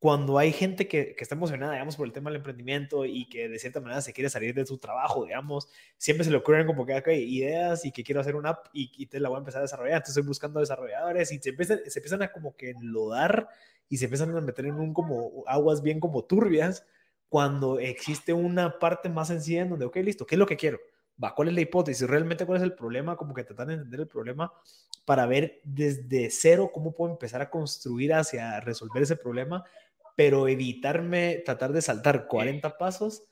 [0.04, 3.48] cuando hay gente que, que, está emocionada, digamos, por el tema del emprendimiento y que
[3.48, 6.86] de cierta manera se quiere salir de su trabajo, digamos, siempre se le ocurren como
[6.86, 9.40] que hay ideas y que quiero hacer una app y, y, te la voy a
[9.40, 9.94] empezar a desarrollar.
[9.94, 13.48] Entonces estoy buscando desarrolladores y se empiezan, se empiezan a como que enlodar
[13.88, 16.86] y se empiezan a meter en un como aguas bien como turbias
[17.30, 20.82] cuando existe una parte más sencilla en donde, ok, listo, ¿qué es lo que quiero?
[21.24, 22.06] Va, ¿cuál es la hipótesis?
[22.06, 23.16] ¿Realmente cuál es el problema?
[23.16, 24.52] Como que tratan de entender el problema
[25.06, 29.64] para ver desde cero cómo puedo empezar a construir hacia resolver ese problema
[30.16, 33.24] pero evitarme tratar de saltar 40 pasos,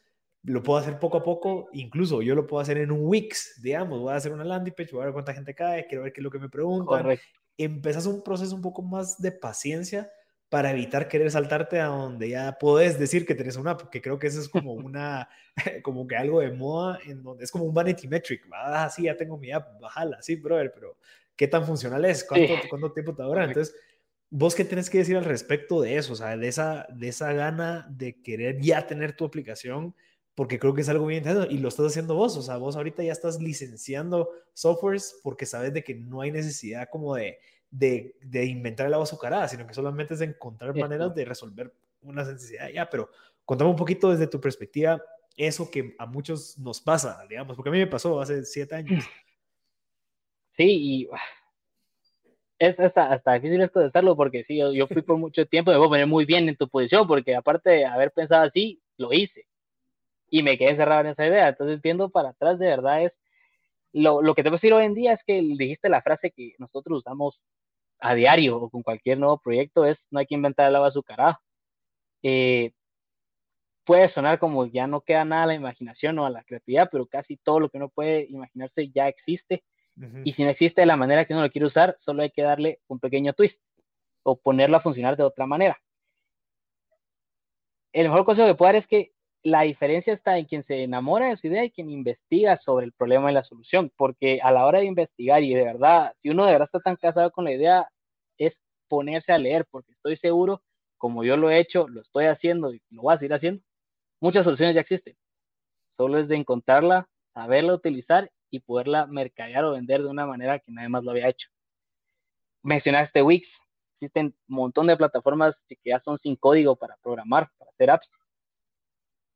[0.44, 4.00] lo puedo hacer poco a poco, incluso yo lo puedo hacer en un Wix, digamos,
[4.00, 6.22] voy a hacer una landing page, voy a ver cuánta gente cae, quiero ver qué
[6.22, 7.17] es lo que me preguntan.
[7.58, 10.10] Empezas un proceso un poco más de paciencia
[10.50, 14.28] para evitar querer saltarte a donde ya puedes decir que tenés una, porque creo que
[14.28, 15.30] eso es como una,
[15.84, 19.15] como que algo de moda, en donde es como un vanity metric, ah, sí, ya
[19.15, 20.98] tengo mi app, bájala, sí, brother, pero
[21.36, 22.24] ¿qué tan funcional es?
[22.24, 23.46] ¿Cuánto, ¿cuánto tiempo te dura?
[23.46, 23.76] Entonces,
[24.32, 26.13] ¿vos qué tenés que decir al respecto de eso?
[26.13, 29.94] O sea, de esa, de esa gana de querer ya tener tu aplicación,
[30.34, 32.76] porque creo que es algo bien interesante y lo estás haciendo vos, o sea, vos
[32.76, 37.38] ahorita ya estás licenciando softwares porque sabes de que no hay necesidad como de,
[37.70, 41.74] de, de inventar el agua azucarada, sino que solamente es de encontrar maneras de resolver
[42.02, 43.10] una necesidad ya, pero
[43.46, 45.04] contame un poquito desde tu perspectiva
[45.36, 49.04] eso que a muchos nos pasa, digamos, porque a mí me pasó hace siete años.
[50.58, 51.10] Sí, y
[52.62, 56.08] es hasta, hasta difícil contestarlo porque sí, yo, yo fui por mucho tiempo, a poner
[56.08, 59.45] muy bien en tu posición porque aparte de haber pensado así, lo hice
[60.30, 61.50] y me quedé cerrado en esa idea.
[61.50, 63.13] Entonces, viendo para atrás, de verdad es
[63.93, 66.54] lo, lo que te puedo decir hoy en día es que dijiste la frase que
[66.60, 67.41] nosotros usamos
[68.00, 71.41] a diario o con cualquier nuevo proyecto es no hay que inventar el agua azucarada.
[72.24, 72.74] Eh,
[73.86, 77.08] puede sonar como ya no queda nada a la imaginación o a la creatividad, pero
[77.08, 79.63] casi todo lo que uno puede imaginarse ya existe.
[80.24, 82.42] Y si no existe de la manera que uno lo quiere usar, solo hay que
[82.42, 83.58] darle un pequeño twist
[84.24, 85.80] o ponerlo a funcionar de otra manera.
[87.94, 89.12] El mejor consejo que puedo dar es que
[89.44, 92.94] la diferencia está en quien se enamora de su idea y quien investiga sobre el
[92.94, 96.46] problema y la solución, porque a la hora de investigar y de verdad, si uno
[96.46, 97.88] de verdad está tan casado con la idea,
[98.38, 98.54] es
[98.88, 100.62] ponerse a leer, porque estoy seguro,
[100.98, 103.64] como yo lo he hecho, lo estoy haciendo y lo voy a seguir haciendo,
[104.20, 105.16] muchas soluciones ya existen.
[105.98, 110.72] Solo es de encontrarla, saberla utilizar y poderla mercadear o vender de una manera que
[110.72, 111.48] nadie más lo había hecho.
[112.64, 113.48] Mencionaste Wix,
[113.96, 118.10] existen un montón de plataformas que ya son sin código para programar, para hacer apps.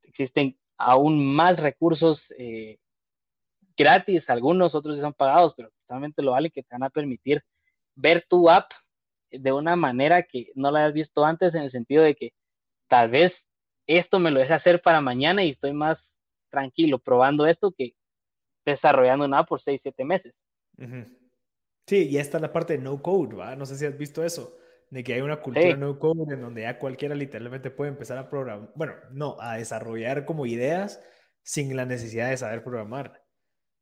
[0.04, 2.78] Existen aún más recursos eh,
[3.78, 7.44] gratis, algunos otros son pagados, pero totalmente lo vale que te van a permitir
[7.96, 8.72] ver tu app
[9.32, 12.34] de una manera que no la has visto antes, en el sentido de que
[12.88, 13.34] tal vez
[13.88, 15.98] esto me lo deje hacer para mañana y estoy más
[16.50, 17.94] tranquilo probando esto que
[18.66, 20.34] desarrollando app por 6, 7 meses.
[21.88, 23.56] Sí, y esta es la parte de no code, ¿va?
[23.56, 24.58] No sé si has visto eso
[24.90, 28.30] de que hay una cultura no code en donde ya cualquiera literalmente puede empezar a
[28.30, 31.02] programar, bueno, no, a desarrollar como ideas
[31.44, 33.22] sin la necesidad de saber programar.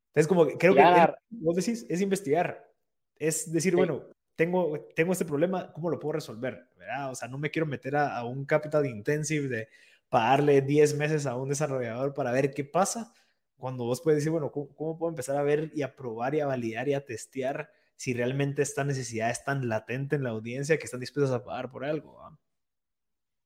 [0.08, 0.82] Entonces, como creo que
[1.30, 2.70] vos decís, es investigar,
[3.16, 4.04] es decir, bueno,
[4.36, 6.68] tengo, tengo este problema, ¿cómo lo puedo resolver?
[6.76, 7.10] ¿verdad?
[7.10, 9.68] O sea, no me quiero meter a, a un capital intensive de
[10.08, 13.12] pagarle 10 meses a un desarrollador para ver qué pasa,
[13.56, 16.40] cuando vos puedes decir, bueno, ¿cómo, ¿cómo, puedo empezar a ver y a probar y
[16.40, 20.78] a validar y a testear si realmente esta necesidad es tan latente en la audiencia
[20.78, 22.20] que están dispuestos a pagar por algo.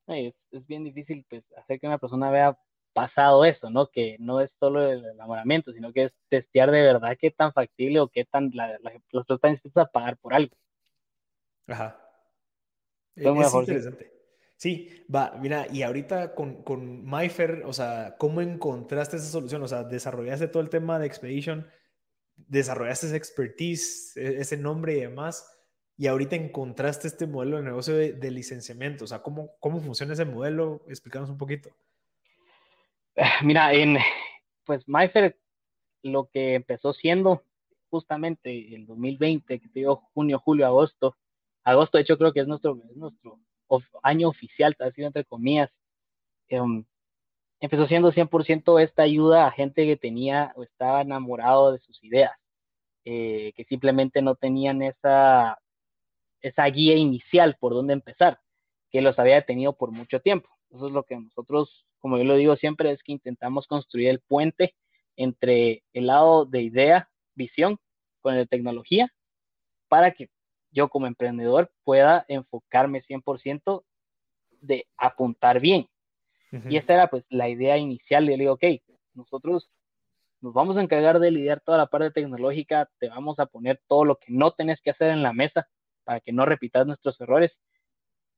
[0.07, 2.59] Es, es, bien difícil pues, hacer que una persona vea
[2.95, 3.89] pasado eso, ¿no?
[3.89, 8.01] Que no es solo el enamoramiento, sino que es testear de verdad qué tan factible
[8.01, 8.79] o qué tan la,
[9.13, 10.57] los están dispuestos a pagar por algo.
[11.67, 12.01] Ajá.
[13.15, 14.18] Es, es interesante.
[14.59, 15.05] Sí.
[15.15, 19.63] va, mira, y ahorita con, con MyFair, o sea, ¿cómo encontraste esa solución?
[19.63, 21.67] O sea, desarrollaste todo el tema de Expedition
[22.47, 25.55] desarrollaste esa expertise, e-, ese nombre y demás,
[25.97, 29.05] y ahorita encontraste este modelo de negocio de, licenciamiento.
[29.05, 30.85] O sea, ¿cómo, ¿cómo funciona ese modelo?
[30.89, 31.71] Explícanos un poquito.
[33.43, 33.99] Mira, en
[34.65, 35.37] pues MyFair
[36.03, 37.43] lo que empezó siendo
[37.91, 41.17] justamente el 2020, que te digo junio, julio, agosto.
[41.65, 43.41] Agosto, de hecho, creo que es nuestro, nuestro
[44.03, 45.71] año oficial, ha sido entre comillas.
[46.49, 46.85] Em,
[47.61, 52.33] empezó siendo 100% esta ayuda a gente que tenía o estaba enamorado de sus ideas,
[53.05, 55.59] eh, que simplemente no tenían esa,
[56.41, 58.41] esa guía inicial por dónde empezar,
[58.91, 60.49] que los había tenido por mucho tiempo.
[60.71, 64.21] Eso es lo que nosotros, como yo lo digo siempre, es que intentamos construir el
[64.21, 64.75] puente
[65.17, 67.79] entre el lado de idea, visión,
[68.21, 69.13] con la tecnología,
[69.89, 70.31] para que
[70.71, 73.85] yo como emprendedor pueda enfocarme 100%
[74.61, 75.89] de apuntar bien,
[76.51, 78.25] y esta era pues la idea inicial.
[78.25, 78.65] Yo le digo, ok,
[79.15, 79.71] nosotros
[80.41, 84.05] nos vamos a encargar de lidiar toda la parte tecnológica, te vamos a poner todo
[84.05, 85.69] lo que no tenés que hacer en la mesa
[86.05, 87.53] para que no repitas nuestros errores.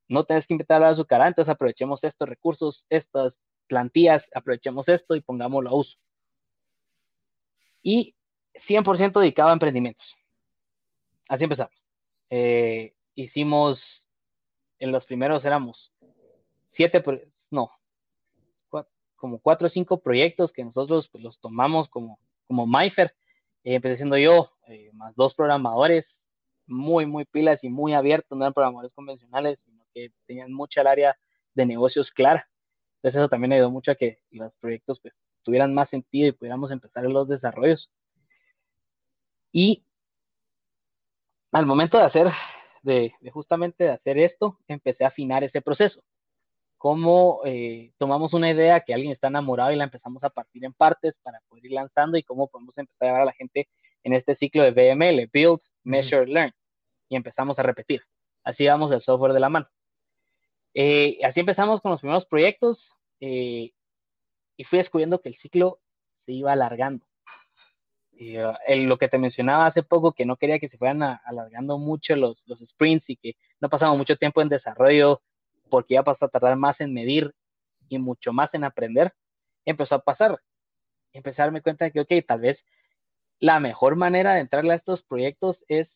[0.08, 3.32] No tenés que invitar a cara, entonces aprovechemos estos recursos, estas
[3.68, 5.96] plantillas, aprovechemos esto y pongámoslo a uso.
[7.82, 8.16] Y
[8.66, 10.04] 100% dedicado a emprendimientos.
[11.28, 11.79] Así empezamos.
[12.30, 13.80] Eh, hicimos,
[14.78, 15.92] en los primeros éramos
[16.72, 17.02] siete,
[17.50, 17.70] no,
[19.20, 22.66] como cuatro o cinco proyectos que nosotros pues, los tomamos como, como.
[22.80, 26.06] Eh, empecé siendo yo, eh, más dos programadores,
[26.66, 30.86] muy, muy pilas y muy abiertos, no eran programadores convencionales, sino que tenían mucha el
[30.86, 31.18] área
[31.54, 32.48] de negocios clara.
[32.96, 36.70] Entonces eso también ayudó mucho a que los proyectos pues, tuvieran más sentido y pudiéramos
[36.70, 37.90] empezar los desarrollos.
[39.52, 39.84] Y
[41.52, 42.32] al momento de hacer
[42.82, 46.02] de, justamente de hacer esto, empecé a afinar ese proceso.
[46.78, 50.72] Cómo eh, tomamos una idea que alguien está enamorado y la empezamos a partir en
[50.72, 53.68] partes para poder ir lanzando y cómo podemos empezar a llevar a la gente
[54.02, 56.52] en este ciclo de BML, Build, Measure, Learn.
[57.08, 58.02] Y empezamos a repetir.
[58.44, 59.68] Así vamos el software de la mano.
[60.72, 62.78] Eh, así empezamos con los primeros proyectos
[63.20, 63.72] eh,
[64.56, 65.80] y fui descubriendo que el ciclo
[66.24, 67.04] se iba alargando.
[68.20, 68.52] Uh,
[68.86, 72.36] lo que te mencionaba hace poco, que no quería que se fueran alargando mucho los,
[72.44, 75.22] los sprints y que no pasamos mucho tiempo en desarrollo
[75.70, 77.34] porque ya pasó a tardar más en medir
[77.88, 79.14] y mucho más en aprender,
[79.64, 80.38] empezó a pasar.
[81.14, 82.58] Empecé a darme cuenta de que, ok, tal vez
[83.38, 85.88] la mejor manera de entrarle a estos proyectos es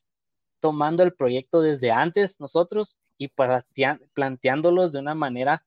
[0.61, 3.29] tomando el proyecto desde antes nosotros y
[4.15, 5.67] planteándolos de una manera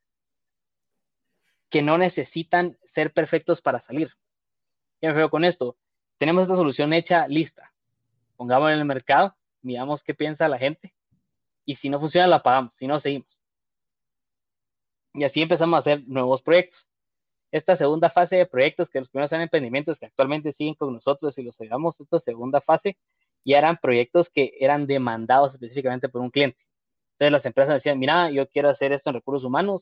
[1.70, 4.10] que no necesitan ser perfectos para salir.
[5.00, 5.78] ¿Qué me veo con esto?
[6.18, 7.72] Tenemos esta solución hecha, lista.
[8.36, 10.94] Pongámosla en el mercado, miramos qué piensa la gente
[11.66, 13.28] y si no funciona la pagamos, si no seguimos.
[15.14, 16.80] Y así empezamos a hacer nuevos proyectos.
[17.52, 21.38] Esta segunda fase de proyectos, que los primeros eran emprendimientos que actualmente siguen con nosotros
[21.38, 22.98] y los ayudamos, esta segunda fase
[23.46, 26.60] ya eran proyectos que eran demandados específicamente por un cliente.
[27.14, 29.82] Entonces las empresas decían, mira, yo quiero hacer esto en recursos humanos,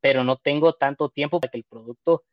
[0.00, 2.24] pero no tengo tanto tiempo para que el producto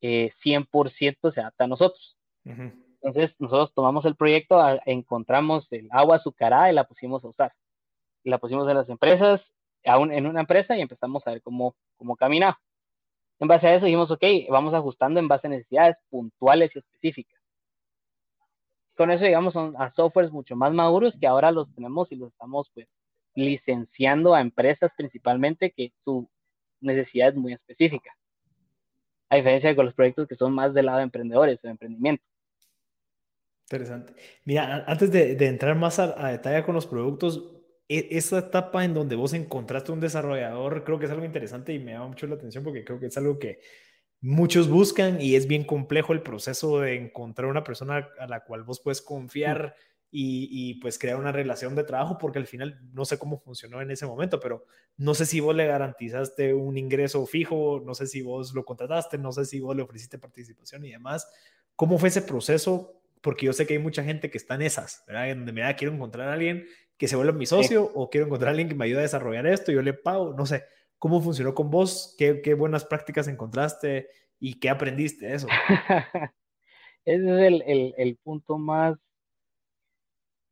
[0.00, 2.17] eh, 100% se adapte a nosotros.
[2.44, 7.52] Entonces nosotros tomamos el proyecto, encontramos el agua azucarada y la pusimos a usar.
[8.24, 9.40] La pusimos en las empresas,
[9.82, 12.58] en una empresa y empezamos a ver cómo, cómo camina.
[13.38, 17.40] En base a eso dijimos, ok, vamos ajustando en base a necesidades puntuales y específicas.
[18.96, 22.68] Con eso llegamos a softwares mucho más maduros que ahora los tenemos y los estamos
[22.74, 22.88] pues
[23.36, 26.28] licenciando a empresas principalmente que su
[26.80, 28.17] necesidad es muy específica
[29.30, 32.22] a diferencia de con los proyectos que son más del lado de emprendedores de emprendimiento.
[33.70, 34.14] Interesante.
[34.44, 37.54] Mira, antes de, entrar más a, detalle con los productos,
[37.88, 41.78] e, esa etapa en donde vos encontraste un desarrollador, creo que es algo interesante y
[41.78, 43.60] me llama mucho la atención porque creo que es algo que
[44.20, 48.64] muchos buscan y es bien complejo el proceso de encontrar una persona a la cual
[48.64, 49.74] vos puedes confiar
[50.10, 53.90] y, pues crear una relación de trabajo, porque al final no sé cómo funcionó en
[53.90, 54.64] ese momento, pero
[54.96, 59.18] no sé si vos le garantizaste un ingreso fijo, no sé si vos lo contrataste,
[59.18, 61.30] no sé si vos le ofreciste participación y demás.
[61.76, 63.02] ¿Cómo fue ese proceso?
[63.20, 65.30] Porque yo sé que hay mucha gente que está en esas, ¿verdad?
[65.30, 66.66] En donde me da, quiero encontrar a alguien
[66.96, 69.46] que se vuelva mi socio o quiero encontrar a alguien que me ayude a desarrollar
[69.46, 70.64] esto, yo le pago, no sé.
[70.98, 72.16] ¿Cómo funcionó con vos?
[72.18, 74.08] ¿Qué, qué buenas prácticas encontraste
[74.40, 75.46] y qué aprendiste de eso?
[77.04, 78.98] Ese es el, el, el punto más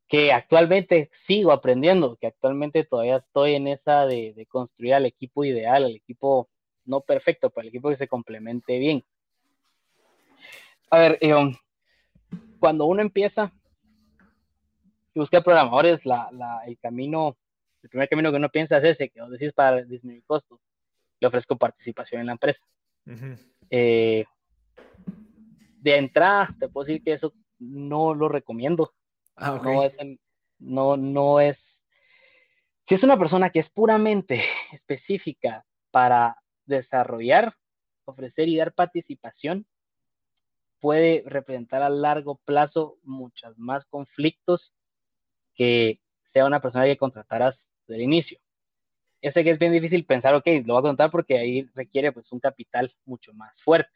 [0.07, 5.83] que actualmente sigo aprendiendo, que actualmente todavía estoy en esa de, construir al equipo ideal,
[5.83, 6.49] al equipo
[6.85, 9.03] no perfecto, pero el equipo que se complemente bien.
[10.89, 11.33] A ver, eh,
[12.59, 13.51] cuando uno empieza
[15.13, 17.35] y busca programadores, la, el camino,
[17.83, 20.59] el primer camino que uno piensa es ese, que vos decís para disminuir costos,
[21.19, 22.61] le ofrezco participación en la empresa.
[23.69, 24.23] Eh,
[25.81, 28.93] de entrada, te puedo decir que eso no lo recomiendo
[29.37, 29.93] Ah, no, es,
[30.59, 31.57] no, no es.
[32.87, 37.55] Si es una persona que es puramente específica para desarrollar,
[38.05, 39.65] ofrecer y dar participación,
[40.79, 44.73] puede representar a largo plazo muchos más conflictos
[45.55, 45.99] que
[46.33, 47.55] sea una persona que contrataras
[47.87, 48.39] del inicio.
[49.21, 52.11] Yo sé que es bien difícil pensar, ok, lo voy a contar porque ahí requiere
[52.11, 53.91] pues un capital mucho más fuerte.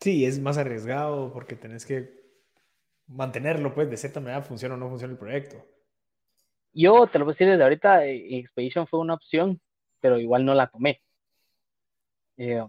[0.00, 2.17] Sí, es más arriesgado porque tenés que
[3.08, 5.64] mantenerlo, pues, de cierta manera, funciona o no funciona el proyecto.
[6.72, 9.60] Yo te lo voy a decir desde ahorita, eh, Expedition fue una opción,
[10.00, 11.00] pero igual no la tomé.
[12.36, 12.62] Eh,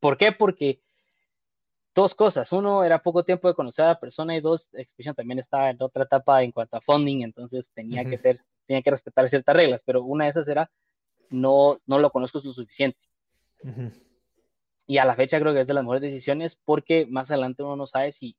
[0.00, 0.32] ¿Por qué?
[0.32, 0.80] Porque
[1.94, 2.50] dos cosas.
[2.52, 5.76] Uno, era poco tiempo de conocer a la persona y dos, Expedition también estaba en
[5.80, 9.80] otra etapa en cuanto a funding, entonces tenía que ser, tenía que respetar ciertas reglas,
[9.84, 10.70] pero una de esas era,
[11.30, 12.98] no, no lo conozco lo suficiente.
[14.86, 17.76] Y a la fecha creo que es de las mejores decisiones porque más adelante uno
[17.76, 18.36] no sabe si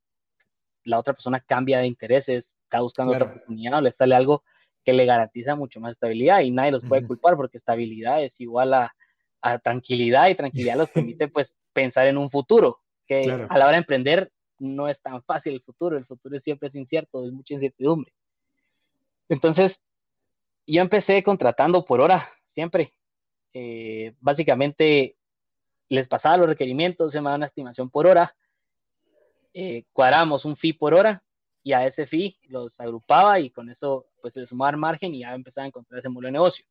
[0.84, 4.42] la otra persona cambia de intereses, está buscando otra oportunidad o le sale algo
[4.84, 8.74] que le garantiza mucho más estabilidad y nadie los puede culpar porque estabilidad es igual
[8.74, 8.94] a,
[9.62, 13.78] tranquilidad y tranquilidad los permite pues pensar en un futuro, que a la hora de
[13.78, 18.12] emprender no es tan fácil el futuro, el futuro siempre es incierto, es mucha incertidumbre.
[19.28, 19.72] Entonces,
[20.66, 22.92] yo empecé contratando por hora, siempre.
[23.52, 25.16] Eh, básicamente
[25.88, 28.34] les pasaba los requerimientos, se me daba una estimación por hora,
[29.54, 31.22] eh, cuadramos un fee por hora
[31.62, 35.32] y a ese fee los agrupaba y con eso pues se sumaba margen y ya
[35.32, 36.66] empezaba a encontrar ese modelo de negocio.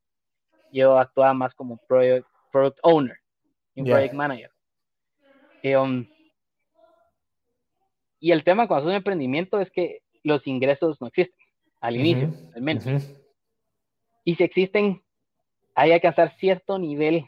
[0.71, 3.17] Yo actuaba más como product, product owner,
[3.75, 4.51] un project manager.
[5.61, 6.05] Eh, um,
[8.19, 11.39] y el tema cuando es un emprendimiento es que los ingresos no existen.
[11.79, 12.85] al inicio, al menos.
[14.25, 15.01] Y si existen,
[15.73, 17.25] hay que alcanzar cierto nivel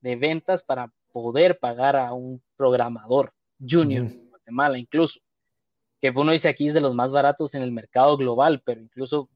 [0.00, 4.10] de ventas para poder pagar a un programador junior
[4.48, 5.20] Guatemala, incluso.
[6.00, 9.28] Que uno dice aquí es de los más baratos en el mercado global, pero incluso,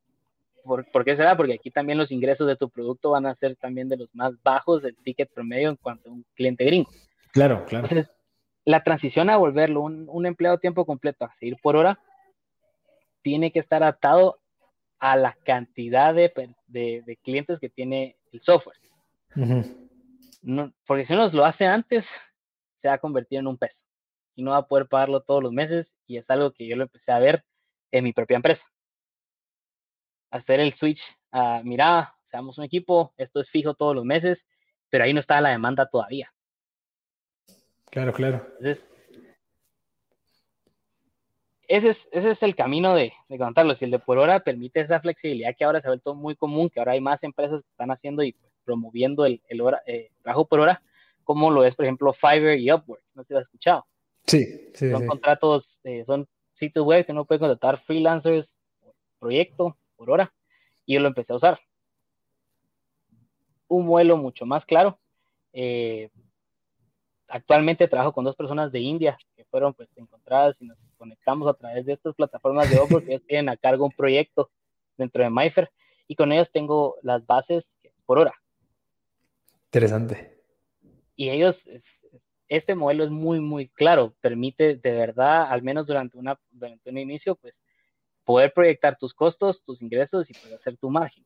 [0.64, 1.36] ¿por, qué será?
[1.36, 4.32] Porque aquí también los ingresos de tu producto van a ser también de los más
[4.42, 6.90] bajos del ticket promedio en cuanto a un cliente gringo.
[7.32, 7.86] Claro, claro.
[7.86, 8.14] Entonces,
[8.64, 11.98] la transición a volverlo un, un empleado a tiempo completo a seguir por hora
[13.22, 14.38] tiene que estar atado
[14.98, 16.32] a la cantidad de,
[16.68, 18.76] de, clientes que tiene el software.
[20.42, 22.04] no, porque si uno lo hace antes,
[22.80, 23.81] se va a convertir en un peso
[24.34, 26.84] y no va a poder pagarlo todos los meses y es algo que yo lo
[26.84, 27.44] empecé a ver
[27.90, 28.62] en mi propia empresa.
[30.30, 34.38] Hacer el switch a, mira, seamos un equipo, esto es fijo todos los meses,
[34.90, 36.32] pero ahí no está la demanda todavía.
[37.90, 38.46] Claro, claro.
[38.58, 38.82] Entonces,
[41.68, 43.74] ese es, ese es el camino de, de contarlo.
[43.76, 46.70] Si el de por hora permite esa flexibilidad que ahora se ha vuelto muy común,
[46.70, 50.10] que ahora hay más empresas que están haciendo y pues, promoviendo el, el hora, eh,
[50.22, 50.82] trabajo por hora,
[51.24, 53.02] como lo es, por ejemplo, Fiverr y Upwork.
[53.14, 53.86] No sé si lo has escuchado.
[54.32, 54.90] Sí, sí.
[54.90, 56.26] Son contratos, eh, son
[56.58, 58.48] sitios web que uno puede contratar freelancers,
[59.18, 60.32] proyecto, por hora,
[60.86, 61.60] y yo lo empecé a usar.
[63.68, 64.98] Un modelo mucho más claro.
[65.52, 66.08] Eh,
[67.28, 71.52] actualmente trabajo con dos personas de India que fueron pues encontradas y nos conectamos a
[71.52, 74.50] través de estas plataformas de Upwork que tienen a cargo un proyecto
[74.96, 75.70] dentro de MyFair
[76.08, 77.64] y con ellos tengo las bases
[78.06, 78.32] por hora.
[79.66, 80.38] Interesante.
[81.16, 81.54] Y ellos,
[82.48, 86.98] este modelo es muy, muy claro, permite de verdad, al menos durante, una, durante un
[86.98, 87.54] inicio, pues
[88.24, 91.24] poder proyectar tus costos, tus ingresos y poder hacer tu margen.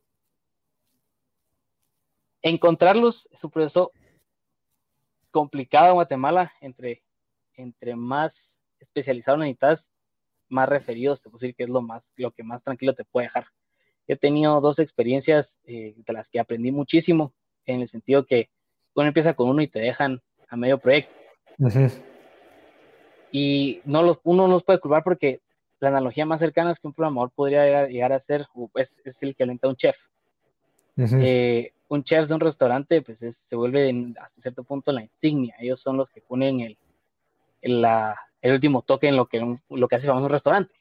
[2.43, 3.93] Encontrarlos es un proceso
[5.31, 7.03] complicado en Guatemala, entre,
[7.55, 8.33] entre más
[8.79, 9.85] especializado necesitas
[10.49, 13.27] más referidos, te puedo decir que es lo más, lo que más tranquilo te puede
[13.27, 13.47] dejar.
[14.07, 17.33] he tenido dos experiencias eh, de las que aprendí muchísimo,
[17.65, 18.49] en el sentido que
[18.95, 21.15] uno empieza con uno y te dejan a medio proyecto.
[23.33, 25.41] Y no los, uno no los puede culpar porque
[25.81, 29.35] la analogía más cercana es que un programador podría llegar, a ser, es, es, el
[29.35, 29.97] que alenta a un chef.
[30.97, 35.55] Eh, un chef de un restaurante, pues se vuelve hasta cierto punto la insignia.
[35.59, 39.97] Ellos son los que ponen el, la, el último toque en lo que, lo que
[39.97, 40.73] hace famoso un restaurante.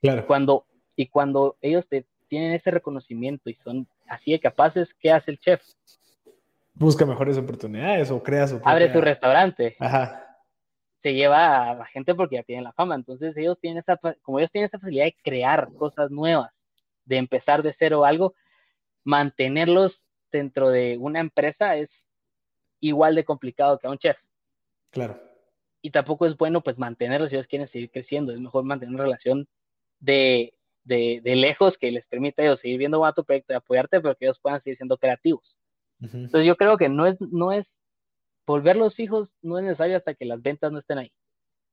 [0.00, 0.26] Claro.
[0.26, 5.30] Cuando, y cuando ellos te, tienen ese reconocimiento y son así de capaces, ¿qué hace
[5.30, 5.62] el chef?
[6.74, 9.76] Busca mejores oportunidades o crea su Abre su restaurante.
[9.78, 10.38] Ajá.
[11.02, 12.94] Se lleva a la gente porque ya tienen la fama.
[12.94, 16.52] Entonces ellos tienen esa, como ellos tienen esa facilidad de crear cosas nuevas,
[17.04, 18.34] de empezar de cero algo,
[19.04, 21.90] mantenerlos dentro de una empresa es
[22.80, 24.16] igual de complicado que a un chef.
[24.90, 25.32] Claro
[25.82, 29.04] y tampoco es bueno pues mantenerlos si ellos quieren seguir creciendo, es mejor mantener una
[29.04, 29.48] relación
[29.98, 30.54] de,
[30.84, 34.00] de, de lejos que les permita a ellos seguir viendo a tu proyecto y apoyarte,
[34.00, 35.51] pero que ellos puedan seguir siendo creativos.
[36.02, 37.66] Entonces yo creo que no es, no es,
[38.46, 41.12] volver los hijos no es necesario hasta que las ventas no estén ahí.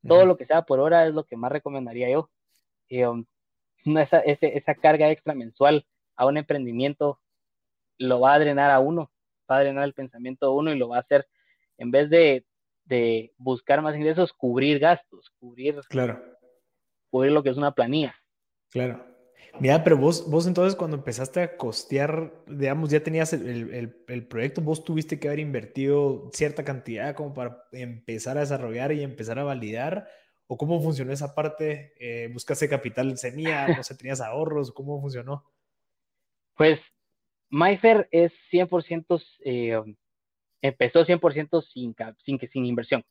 [0.07, 2.29] Todo lo que sea por hora es lo que más recomendaría yo.
[2.89, 3.25] Um,
[3.97, 7.19] esa, esa carga extra mensual a un emprendimiento
[7.97, 9.11] lo va a drenar a uno,
[9.49, 11.27] va a drenar el pensamiento a uno y lo va a hacer,
[11.77, 12.45] en vez de
[12.89, 16.21] de buscar más ingresos, cubrir gastos, cubrir, claro.
[17.09, 18.15] cubrir lo que es una planilla.
[18.71, 19.05] Claro.
[19.59, 24.61] Mira, pero vos, vos entonces cuando empezaste a costear, digamos, ya tenías el, el, proyecto,
[24.61, 29.43] vos tuviste que haber invertido cierta cantidad como para empezar a desarrollar y empezar a
[29.43, 30.07] validar,
[30.47, 35.43] o cómo funcionó esa parte, eh, buscaste capital semilla, no sé, tenías ahorros, cómo funcionó.
[36.55, 36.79] Pues
[37.49, 39.81] MyFair es 100% eh,
[40.61, 43.03] empezó 100% sin, sin, sin inversión.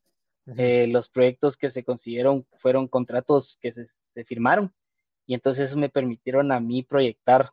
[0.56, 4.72] Eh, los proyectos que se consiguieron fueron contratos que se, firmaron
[5.28, 7.50] y entonces me permitieron a mí proyectar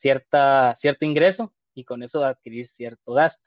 [0.00, 3.42] cierta, cierto ingreso y con eso adquirir cierto gasto.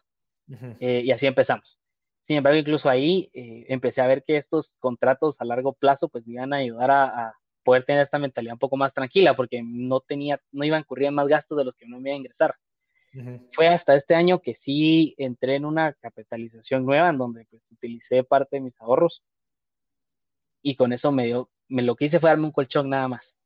[0.79, 1.77] Eh, y así empezamos.
[2.25, 6.25] Sin embargo, incluso ahí eh, empecé a ver que estos contratos a largo plazo pues
[6.25, 9.61] me iban a ayudar a, a, poder tener esta mentalidad un poco más tranquila porque
[9.63, 12.19] no tenía, no iban a ocurrir más gastos de los que no me iba a
[12.19, 12.55] ingresar.
[13.53, 18.23] Fue hasta este año que sí entré en una capitalización nueva en donde pues, utilicé
[18.23, 19.23] parte de mis ahorros
[20.61, 23.36] y con eso me dio, me lo que hice fue darme un colchón nada más.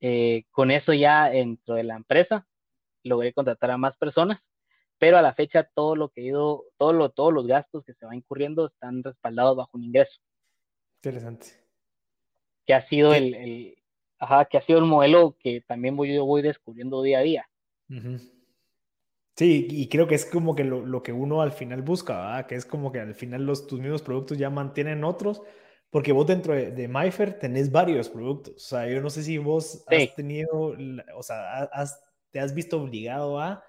[0.00, 2.46] Eh, con eso ya dentro de la empresa
[3.02, 4.40] logré contratar a más personas,
[4.98, 7.94] pero a la fecha todo lo que he ido, todo lo, todos los gastos que
[7.94, 10.20] se van incurriendo están respaldados bajo un ingreso.
[10.96, 11.48] Interesante.
[12.66, 13.78] Que ha sido el, el,
[14.18, 17.48] ajá, que ha sido el modelo que también voy, yo voy descubriendo día a día.
[19.36, 22.46] Sí, y creo que es como que lo, que uno al final busca, ¿verdad?
[22.46, 25.42] Que es como que al final los, tus mismos productos ya mantienen otros,
[25.94, 28.56] porque vos dentro de, de MyFair tenés varios productos.
[28.56, 30.74] O sea, yo no sé si vos has tenido,
[31.14, 31.70] o sea,
[32.32, 33.62] te has visto obligado a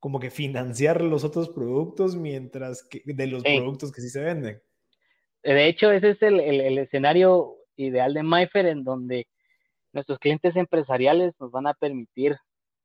[0.00, 4.62] como que financiar los otros productos mientras que de los productos que sí se venden.
[5.42, 9.26] De hecho, ese es el, el, escenario ideal de MyFair en donde
[9.92, 12.38] nuestros clientes empresariales nos van a permitir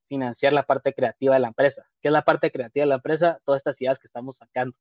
[0.10, 1.88] financiar la parte creativa de la empresa.
[2.02, 3.40] ¿Qué es la parte creativa de la empresa?
[3.46, 4.76] Todas estas ideas que estamos sacando.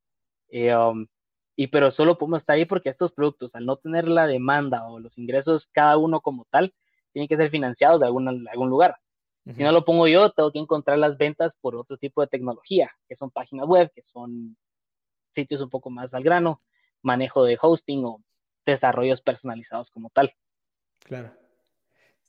[0.49, 1.07] Eh, um,
[1.61, 4.99] y pero solo podemos estar ahí porque estos productos, al no tener la demanda o
[4.99, 6.73] los ingresos cada uno como tal,
[7.13, 8.97] tienen que ser financiados de, algún lugar.
[9.45, 12.91] Si no lo pongo yo, tengo que encontrar las ventas por otro tipo de tecnología,
[13.07, 14.57] que son páginas web, que son
[15.35, 16.63] sitios un poco más al grano,
[17.03, 18.23] manejo de hosting o
[18.65, 20.33] desarrollos personalizados como tal.
[21.01, 21.31] Claro.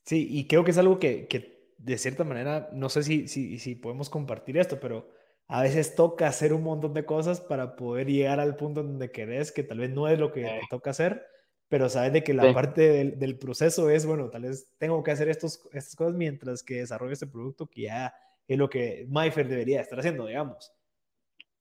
[0.03, 3.59] Sí, y creo que es algo que, que de cierta manera, no sé si, si,
[3.59, 5.09] si podemos compartir esto, pero
[5.53, 9.51] a veces toca hacer un montón de cosas para poder llegar al punto donde querés,
[9.51, 11.27] que tal vez no es lo que te toca hacer,
[11.67, 15.11] pero sabes de que la parte del, del, proceso es, bueno, tal vez tengo que
[15.11, 18.13] hacer estos, estas cosas mientras que desarrollo este producto que ya
[18.47, 20.71] es lo que MyFair debería estar haciendo, digamos.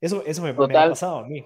[0.00, 1.44] Eso, eso me, me ha pasado a mí.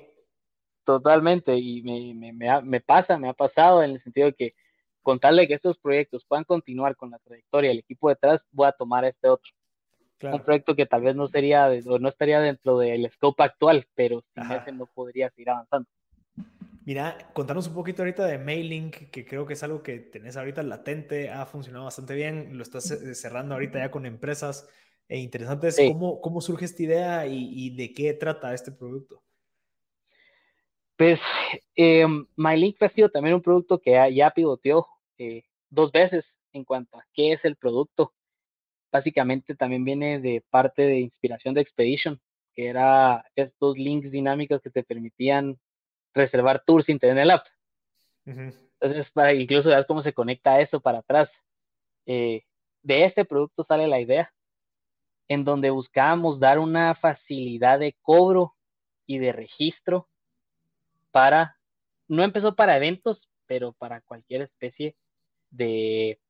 [0.84, 4.54] Totalmente, y me, me, me, pasa, me ha pasado en el sentido de que
[5.00, 9.06] contarle que estos proyectos puedan continuar con la trayectoria del equipo detrás, voy a tomar
[9.06, 9.50] este otro.
[10.22, 14.22] Un proyecto que tal vez no sería o no estaría dentro del scope actual, pero
[14.34, 15.88] sin ese no podría seguir avanzando.
[16.86, 20.62] Mira, contanos un poquito ahorita de Mailing, que creo que es algo que tenés ahorita
[20.62, 24.68] latente, ha funcionado bastante bien, lo estás eh, cerrando ahorita ya con empresas.
[25.08, 29.22] E interesante es cómo, cómo surge esta idea y, de qué trata este producto.
[30.96, 31.20] Pues
[31.74, 32.06] eh,
[32.36, 34.86] MyLink ha sido también un producto que ya pivoteó
[35.18, 38.12] eh, dos veces en cuanto a qué es el producto
[38.94, 42.20] básicamente también viene de parte de inspiración de Expedition,
[42.54, 45.58] que era estos links dinámicos que te permitían
[46.14, 47.44] reservar tours sin tener el app.
[48.24, 51.28] Entonces, para incluso ver cómo se conecta eso para atrás.
[52.06, 52.44] Eh,
[52.84, 54.32] de este producto sale la idea,
[55.26, 58.54] en donde buscábamos dar una facilidad de cobro
[59.06, 60.08] y de registro
[61.10, 61.58] para,
[62.06, 64.94] no empezó para eventos, pero para cualquier especie
[65.50, 66.20] de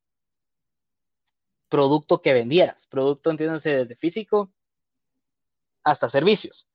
[1.75, 2.77] producto que vendieras.
[2.89, 4.49] Producto, entiéndanse, desde físico
[5.83, 6.65] hasta servicios.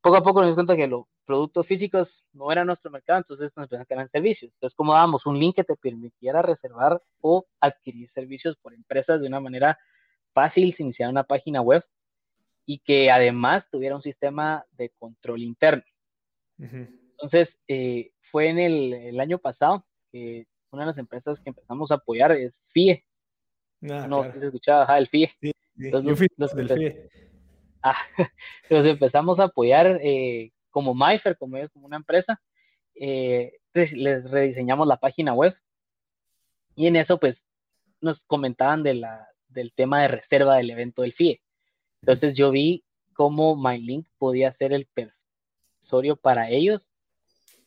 [0.00, 3.52] Poco a poco nos dimos cuenta que los productos físicos no eran nuestro mercado, entonces
[3.54, 4.50] nos empezaron a quedar servicios.
[4.54, 9.28] Entonces, como damos un link que te permitiera reservar o adquirir servicios por empresas de
[9.28, 9.78] una manera
[10.32, 11.84] fácil, sin iniciar una página web
[12.66, 15.84] y que además tuviera un sistema de control interno.
[16.58, 21.92] Entonces, eh, fue en el, el, año pasado que una de las empresas que empezamos
[21.92, 23.04] a apoyar es FIE,
[23.90, 25.30] Ah, no, se escuchaba, el FIE.
[25.74, 27.10] yo fui del FIE.
[27.84, 27.96] Ah,
[28.70, 32.40] empezamos a apoyar eh, como MyFair, como es como una empresa.
[32.94, 35.52] Eh, les rediseñamos la página web
[36.76, 37.36] y en eso pues
[38.00, 41.40] nos comentaban de la, del tema de reserva del evento del FIE.
[42.02, 46.82] Entonces yo vi cómo MyLink podía ser el persuasorio para ellos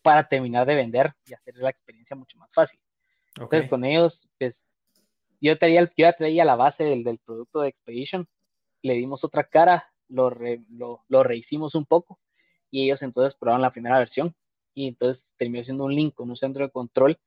[0.01, 2.79] para terminar de vender y hacer la experiencia mucho más fácil.
[3.35, 4.24] Entonces con ellos
[5.45, 8.27] yo traía, yo traía la base del, del, producto de Expedition,
[8.81, 10.31] le dimos otra cara, lo,
[10.69, 12.19] lo, lo, rehicimos un poco
[12.71, 14.35] y ellos entonces probaron la primera versión
[14.73, 17.19] y entonces terminó siendo un link con un centro de control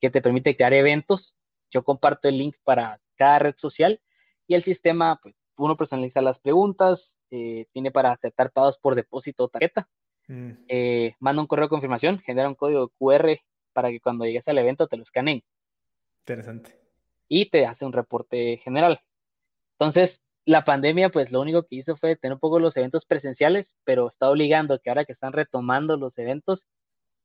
[0.00, 1.34] que te permite crear eventos.
[1.70, 4.00] Yo comparto el link para cada red social
[4.46, 9.44] y el sistema, pues uno personaliza las preguntas, eh, tiene para aceptar pagos por depósito
[9.44, 9.88] o tarjeta,
[10.28, 10.50] mm.
[10.68, 13.40] eh, manda un correo de confirmación, genera un código QR
[13.72, 15.42] para que cuando llegues al evento te lo escaneen.
[16.20, 16.83] Interesante
[17.28, 19.00] y te hace un reporte general.
[19.78, 23.66] Entonces, la pandemia, pues lo único que hizo fue tener un poco los eventos presenciales,
[23.84, 26.60] pero está obligando que ahora que están retomando los eventos,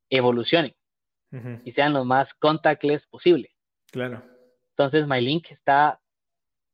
[0.09, 0.73] evolucionen
[1.63, 3.51] y sean lo más contactless posible.
[3.91, 4.23] Claro.
[4.71, 5.99] Entonces, MyLink está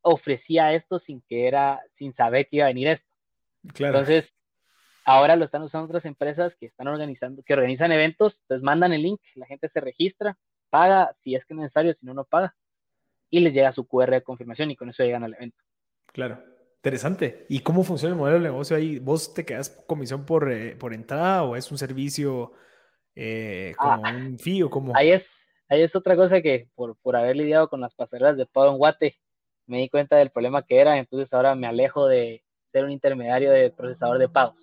[0.02, 3.08] ofrecía esto sin que era, sin saber que iba a venir esto.
[3.74, 3.98] Claro.
[3.98, 4.32] Entonces,
[5.04, 9.02] ahora lo están usando otras empresas que están organizando, que organizan eventos, entonces mandan el
[9.02, 10.38] link, la gente se registra,
[10.70, 12.56] paga si es que es necesario, si no, no paga
[13.30, 15.58] y les llega su QR de confirmación y con eso llegan al evento.
[16.08, 16.56] Claro.
[16.86, 17.48] Interesante.
[17.50, 19.00] ¿Y cómo funciona el modelo de negocio ahí?
[19.00, 22.54] ¿Vos te quedas comisión por, eh, por entrada o es un servicio
[23.16, 24.96] eh, como ah, un fee o como?
[24.96, 25.24] Ahí es,
[25.68, 28.78] ahí es otra cosa que por, por haber lidiado con las pasarelas de pago en
[28.78, 29.18] Guate,
[29.66, 33.50] me di cuenta del problema que era, entonces ahora me alejo de ser un intermediario
[33.50, 34.56] de procesador de pagos.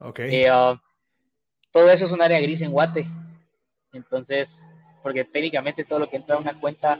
[0.00, 0.18] Ok.
[0.18, 0.82] Eh, ah,
[1.70, 3.06] todo eso es un área gris en Guate.
[3.92, 4.48] Entonces,
[5.04, 6.98] porque técnicamente todo lo que entra a una cuenta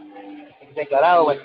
[0.79, 1.43] declarado, bueno.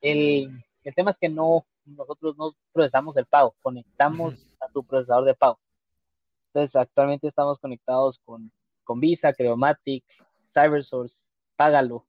[0.00, 5.24] El, el tema es que no, nosotros no procesamos el pago, conectamos a tu procesador
[5.24, 5.58] de pago.
[6.48, 8.52] Entonces, actualmente estamos conectados con,
[8.84, 10.04] con Visa, Creomatic,
[10.52, 11.14] CyberSource,
[11.56, 12.06] Págalo.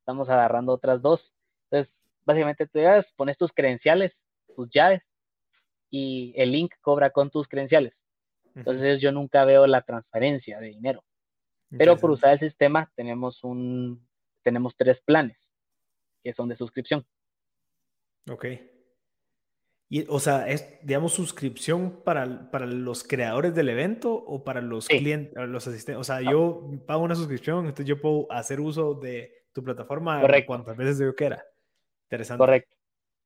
[0.00, 1.32] Estamos agarrando otras dos.
[1.70, 1.92] Entonces,
[2.24, 4.12] básicamente tú llegas, pones tus credenciales,
[4.54, 5.02] tus llaves,
[5.90, 7.94] y el link cobra con tus credenciales.
[8.54, 11.04] Entonces yo nunca veo la transferencia de dinero.
[11.70, 14.06] Pero por usar el sistema tenemos un
[14.42, 15.36] tenemos tres planes
[16.22, 17.04] que son de suscripción.
[18.30, 18.46] Ok.
[19.88, 25.32] Y, o sea, es, digamos, suscripción para, los creadores del evento o para los clientes,
[25.36, 26.00] los asistentes.
[26.00, 26.30] O sea, ah.
[26.30, 31.14] yo pago una suscripción, entonces yo puedo hacer uso de tu plataforma cuantas veces yo
[31.14, 31.44] quiera.
[32.06, 32.38] Interesante.
[32.38, 32.76] Correcto.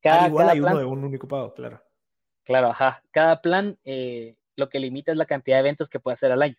[0.03, 1.83] Cada, igual hay uno de un único pago, claro.
[2.45, 3.03] Claro, ajá.
[3.11, 6.43] Cada plan eh, lo que limita es la cantidad de eventos que puede hacer al
[6.43, 6.57] año.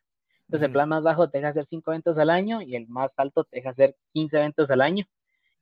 [0.51, 3.09] Entonces, el plan más bajo te deja hacer 5 eventos al año y el más
[3.15, 5.05] alto te deja hacer 15 eventos al año.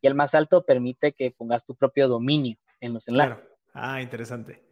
[0.02, 3.36] Y el más alto permite que pongas tu propio dominio en los enlaces.
[3.36, 3.50] Claro.
[3.76, 4.64] Ah, interesante.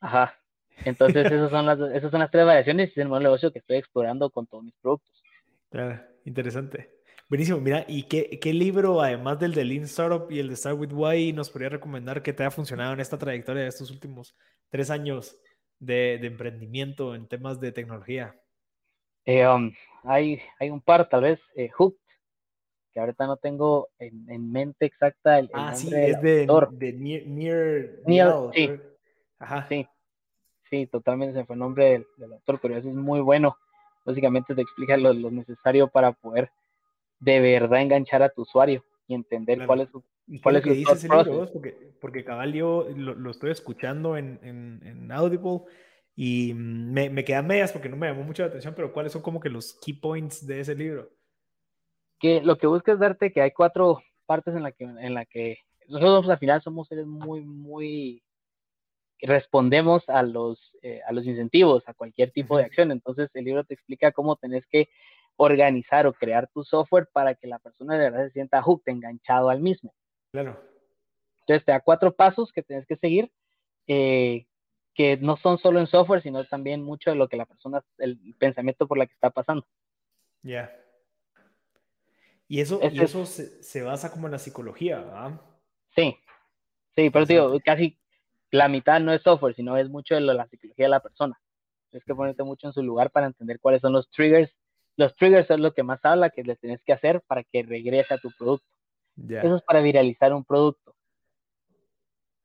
[0.00, 0.36] Ajá.
[0.84, 3.52] Entonces, esas son las, esas son las tres variaciones y es el modelo de negocio
[3.52, 5.22] que estoy explorando con todos mis productos.
[5.70, 6.98] Claro, interesante.
[7.28, 7.60] Buenísimo.
[7.60, 10.92] Mira, ¿y qué, qué libro, además del de Lean Startup y el de Start with
[10.92, 14.36] Why, nos podría recomendar que te haya funcionado en esta trayectoria de estos últimos
[14.70, 15.38] tres años
[15.78, 18.41] de, de emprendimiento en temas de tecnología?
[19.24, 19.72] Eh, um,
[20.04, 21.98] hay, hay un par, tal vez, eh, Hooked,
[22.92, 26.92] que ahorita no tengo en, en mente exacta el, ah, sí, es de, de
[28.04, 28.70] Near, sí.
[29.38, 29.66] Ajá.
[29.68, 29.86] sí,
[30.68, 33.56] sí, totalmente se fue el nombre del, autor, pero eso es muy bueno.
[34.04, 36.50] Básicamente te explica lo, lo, necesario para poder
[37.20, 40.02] de verdad enganchar a tu usuario y entender cuál es su
[40.42, 41.48] cuál es que dice ese libro?
[41.52, 45.62] Porque, porque cabal yo lo, lo estoy escuchando en, en, en Audible
[46.14, 49.22] y me, me quedan medias porque no me llamó mucho la atención, pero ¿cuáles son
[49.22, 51.10] como que los key points de ese libro?
[52.18, 55.24] Que lo que busca es darte que hay cuatro partes en la que, en la
[55.24, 55.58] que
[55.88, 58.22] nosotros al final somos seres muy, muy
[59.20, 62.90] respondemos a los, eh, a los incentivos, a cualquier tipo de acción.
[62.90, 64.88] Entonces el libro te explica cómo tenés que
[65.36, 69.48] organizar o crear tu software para que la persona de verdad se sienta hooked, enganchado
[69.48, 69.94] al mismo.
[70.32, 70.60] Claro.
[71.40, 73.30] Entonces te da cuatro pasos que tienes que seguir.
[73.86, 74.46] Eh,
[74.94, 78.18] que no son solo en software, sino también mucho de lo que la persona, el
[78.38, 79.66] pensamiento por la que está pasando.
[80.42, 80.70] Ya.
[82.48, 85.40] Y eso, y eso se, basa como en la psicología, ¿verdad?
[85.96, 86.18] Sí,
[86.94, 87.98] sí, pero digo, casi
[88.50, 91.40] la mitad no es software, sino es mucho de la psicología de la persona.
[91.90, 94.52] Tienes que ponerte mucho en su lugar para entender cuáles son los triggers.
[94.96, 98.12] Los triggers son lo que más habla que le tienes que hacer para que regrese
[98.12, 98.66] a tu producto.
[99.28, 100.94] Eso es para viralizar un producto.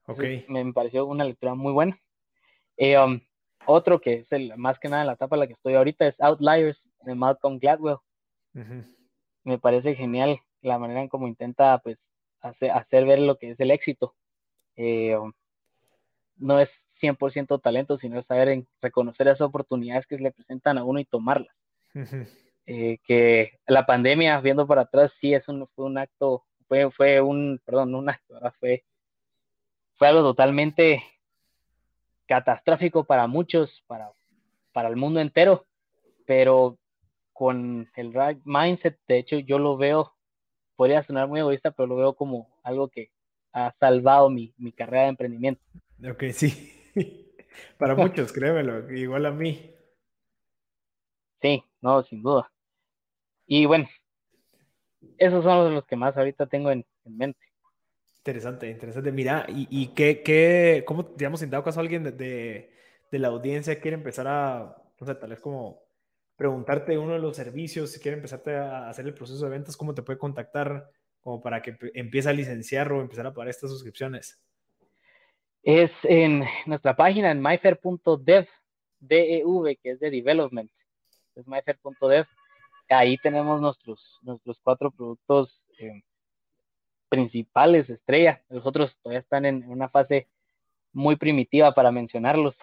[0.06, 0.24] Ok.
[0.48, 2.00] me pareció una lectura muy buena.
[2.78, 3.20] Eh, um,
[3.66, 6.08] otro que es el más que nada en la etapa en la que estoy ahorita
[6.08, 7.98] es Outliers de Malcolm Gladwell.
[9.44, 11.98] Me parece genial la manera en cómo intenta pues
[12.42, 14.16] hacer, hacer ver lo que es el éxito.
[14.76, 15.34] Eh, um,
[16.38, 16.70] no es
[17.02, 21.06] 100% talento, sino saber en reconocer esas oportunidades que se le presentan a uno y
[21.06, 21.56] tomarlas.
[22.66, 27.22] Eh, que la pandemia, viendo para atrás, sí es un, fue un acto, fue, fue
[27.22, 28.84] un, perdón, un acto, fue,
[29.96, 31.04] fue algo totalmente
[32.28, 34.12] catastrófico para muchos, para,
[34.74, 35.66] para el mundo entero,
[36.26, 36.78] pero
[37.34, 40.14] con el right mindset, de hecho yo lo veo,
[40.76, 43.12] podría sonar muy egoísta, pero lo veo como algo que
[43.54, 45.62] ha salvado mi, mi carrera de emprendimiento.
[46.10, 46.74] Ok, sí.
[47.78, 49.72] para muchos, créemelo, igual a mí.
[51.42, 52.52] Sí, no, sin duda.
[53.46, 53.88] Y bueno,
[55.18, 57.47] esos son los que más ahorita tengo en mente.
[58.28, 59.14] Interesante, interesante.
[59.14, 62.70] Mira, ¿y, qué, cómo, digamos, en dado caso alguien de,
[63.10, 65.82] de, la audiencia quiere empezar a, no sé, tal vez como
[66.36, 69.94] preguntarte uno de los servicios, si quiere empezarte a hacer el proceso de ventas, ¿cómo
[69.94, 70.90] te puede contactar
[71.22, 74.38] como para que empiece a licenciar o empezar a pagar estas suscripciones?
[75.64, 78.46] Es en nuestra página en myfair.dev,
[79.00, 80.70] DEV, que es de development,
[81.34, 82.26] es myfair.dev.
[82.90, 86.04] Ahí tenemos nuestros, nuestros cuatro productos eh,
[87.10, 88.42] principales estrellas.
[88.50, 90.28] Los otros todavía están en una fase
[90.92, 92.56] muy primitiva para mencionarlos.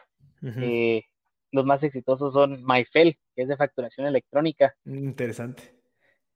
[0.42, 1.05] Eh,
[1.53, 4.74] los más exitosos son MyFel, que es de facturación electrónica.
[4.84, 5.74] Interesante.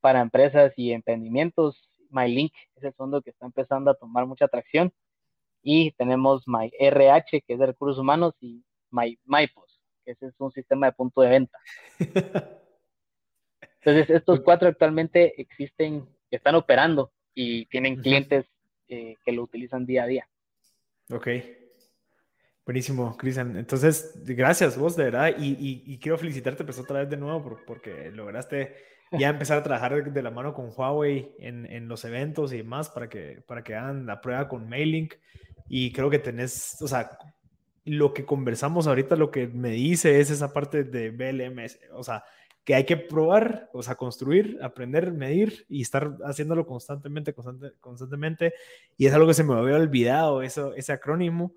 [0.00, 1.90] Para empresas y emprendimientos.
[2.10, 4.92] MyLink es el fondo que está empezando a tomar mucha atracción.
[5.62, 10.52] Y tenemos MyRH, que es de recursos humanos, y My, MyPos, que ese es un
[10.52, 11.58] sistema de punto de venta.
[13.80, 18.46] Entonces, estos cuatro actualmente existen, están operando y tienen clientes
[18.88, 20.28] eh, que lo utilizan día a día.
[21.08, 21.28] Ok.
[22.66, 23.56] Buenísimo, Cristian.
[23.56, 25.36] Entonces, gracias vos, de verdad.
[25.38, 28.74] Y, y, quiero felicitarte pues otra vez de nuevo por, porque lograste
[29.12, 32.90] ya empezar a trabajar de la mano con Huawei en, en, los eventos y demás
[32.90, 35.14] para que, para que hagan la prueba con Mailink.
[35.68, 37.18] Y creo que tenés, o sea,
[37.84, 42.24] lo que conversamos ahorita, lo que me dice es esa parte de BLM, o sea,
[42.68, 47.34] que hay que probar, o sea, construir, aprender, medir y estar haciéndolo constantemente,
[47.80, 48.52] constantemente.
[48.98, 51.54] Y es algo que se me había olvidado, eso, ese acrónimo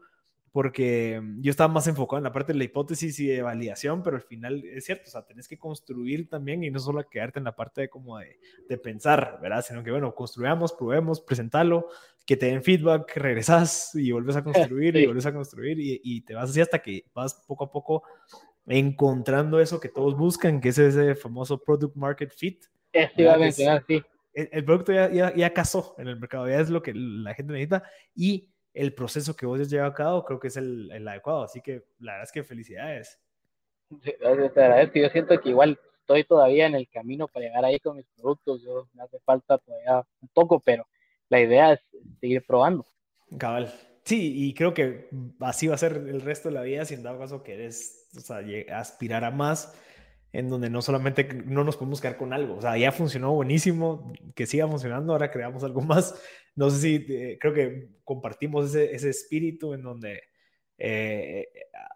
[0.53, 4.15] porque yo estaba más enfocado en la parte de la hipótesis y de validación, pero
[4.15, 7.45] al final es cierto, o sea, tenés que construir también y no solo quedarte en
[7.45, 8.39] la parte de como de,
[8.69, 9.65] de pensar, ¿verdad?
[9.67, 11.87] Sino que, bueno, construyamos, probemos, presentalo,
[12.25, 16.21] que te den feedback, regresas y vuelves a construir y vuelves a construir y, y,
[16.21, 18.03] te vas así hasta que vas poco a poco
[18.67, 22.63] encontrando eso que todos buscan, que es ese famoso product market fit.
[22.93, 24.01] Efectivamente, sí.
[24.33, 27.33] El, el, producto ya, ya, ya casó en el mercado, ya es lo que la
[27.33, 27.83] gente necesita
[28.15, 31.43] y el proceso que vos has llevado a cabo creo que es el, el adecuado.
[31.43, 33.19] Así que la verdad es que felicidades.
[34.03, 34.99] Sí, te agradezco.
[34.99, 38.61] Yo siento que igual estoy todavía en el camino para llegar ahí con mis productos.
[38.63, 40.87] Yo me hace falta todavía un poco, pero
[41.29, 41.79] la idea es
[42.19, 42.85] seguir probando.
[43.37, 43.71] Cabal.
[44.03, 45.09] Sí, y creo que
[45.41, 48.19] así va a ser el resto de la vida si en dado caso querés o
[48.19, 48.41] sea,
[48.77, 49.73] aspirar a más
[50.33, 54.13] en donde no solamente no nos podemos quedar con algo, o sea, ya funcionó buenísimo,
[54.33, 56.15] que siga funcionando, ahora creamos algo más.
[56.55, 60.21] No sé si eh, creo que compartimos ese, ese espíritu en donde,
[60.77, 61.47] eh,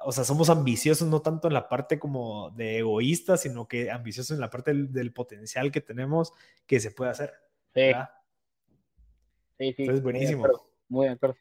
[0.04, 4.36] o sea, somos ambiciosos no tanto en la parte como de egoísta, sino que ambiciosos
[4.36, 6.34] en la parte del, potencial que tenemos
[6.66, 7.34] que se puede hacer.
[7.74, 7.92] Sí.
[9.58, 9.82] Sí, sí.
[9.84, 10.46] Entonces, buenísimo.
[10.90, 11.38] Muy de acuerdo.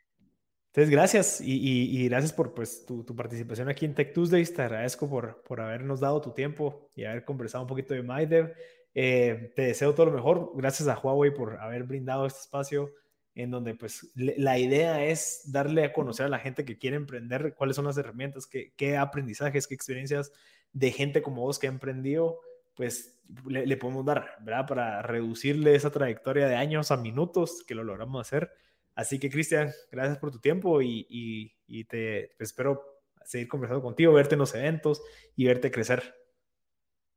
[0.74, 4.52] Entonces, gracias y, gracias por pues, tu, participación aquí en Tech Tuesdays.
[4.52, 8.52] Te agradezco por, por habernos dado tu tiempo y haber conversado un poquito de MyDev.
[8.92, 10.50] Eh, te deseo todo lo mejor.
[10.56, 12.90] Gracias a Huawei por haber brindado este espacio
[13.36, 17.54] en donde pues la idea es darle a conocer a la gente que quiere emprender
[17.54, 20.32] cuáles son las herramientas, qué aprendizajes, qué experiencias
[20.72, 22.40] de gente como vos que ha emprendido,
[22.74, 24.66] pues le, le podemos dar, ¿verdad?
[24.66, 28.50] Para reducirle esa trayectoria de años a minutos que lo logramos hacer
[28.95, 31.53] Así que, Cristian, gracias por tu tiempo y,
[31.88, 32.82] te pues, espero
[33.24, 35.03] seguir conversando contigo, verte en los eventos
[35.34, 36.14] y verte crecer.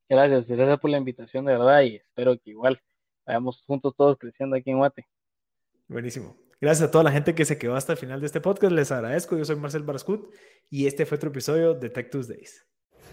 [0.09, 2.81] Gracias, gracias por la invitación, de verdad, y espero que igual
[3.25, 5.05] vayamos juntos todos creciendo aquí en Guate.
[5.87, 6.37] Buenísimo.
[6.59, 8.73] Gracias a toda la gente que se quedó hasta el final de este podcast.
[8.73, 9.37] Les agradezco.
[9.37, 10.33] Yo soy Marcel Barascut
[10.69, 12.65] y este fue otro episodio de Tech Tuesdays.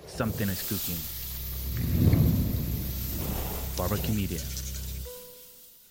[0.06, 0.96] Something is cooking.
[3.76, 4.40] Barbecue Media.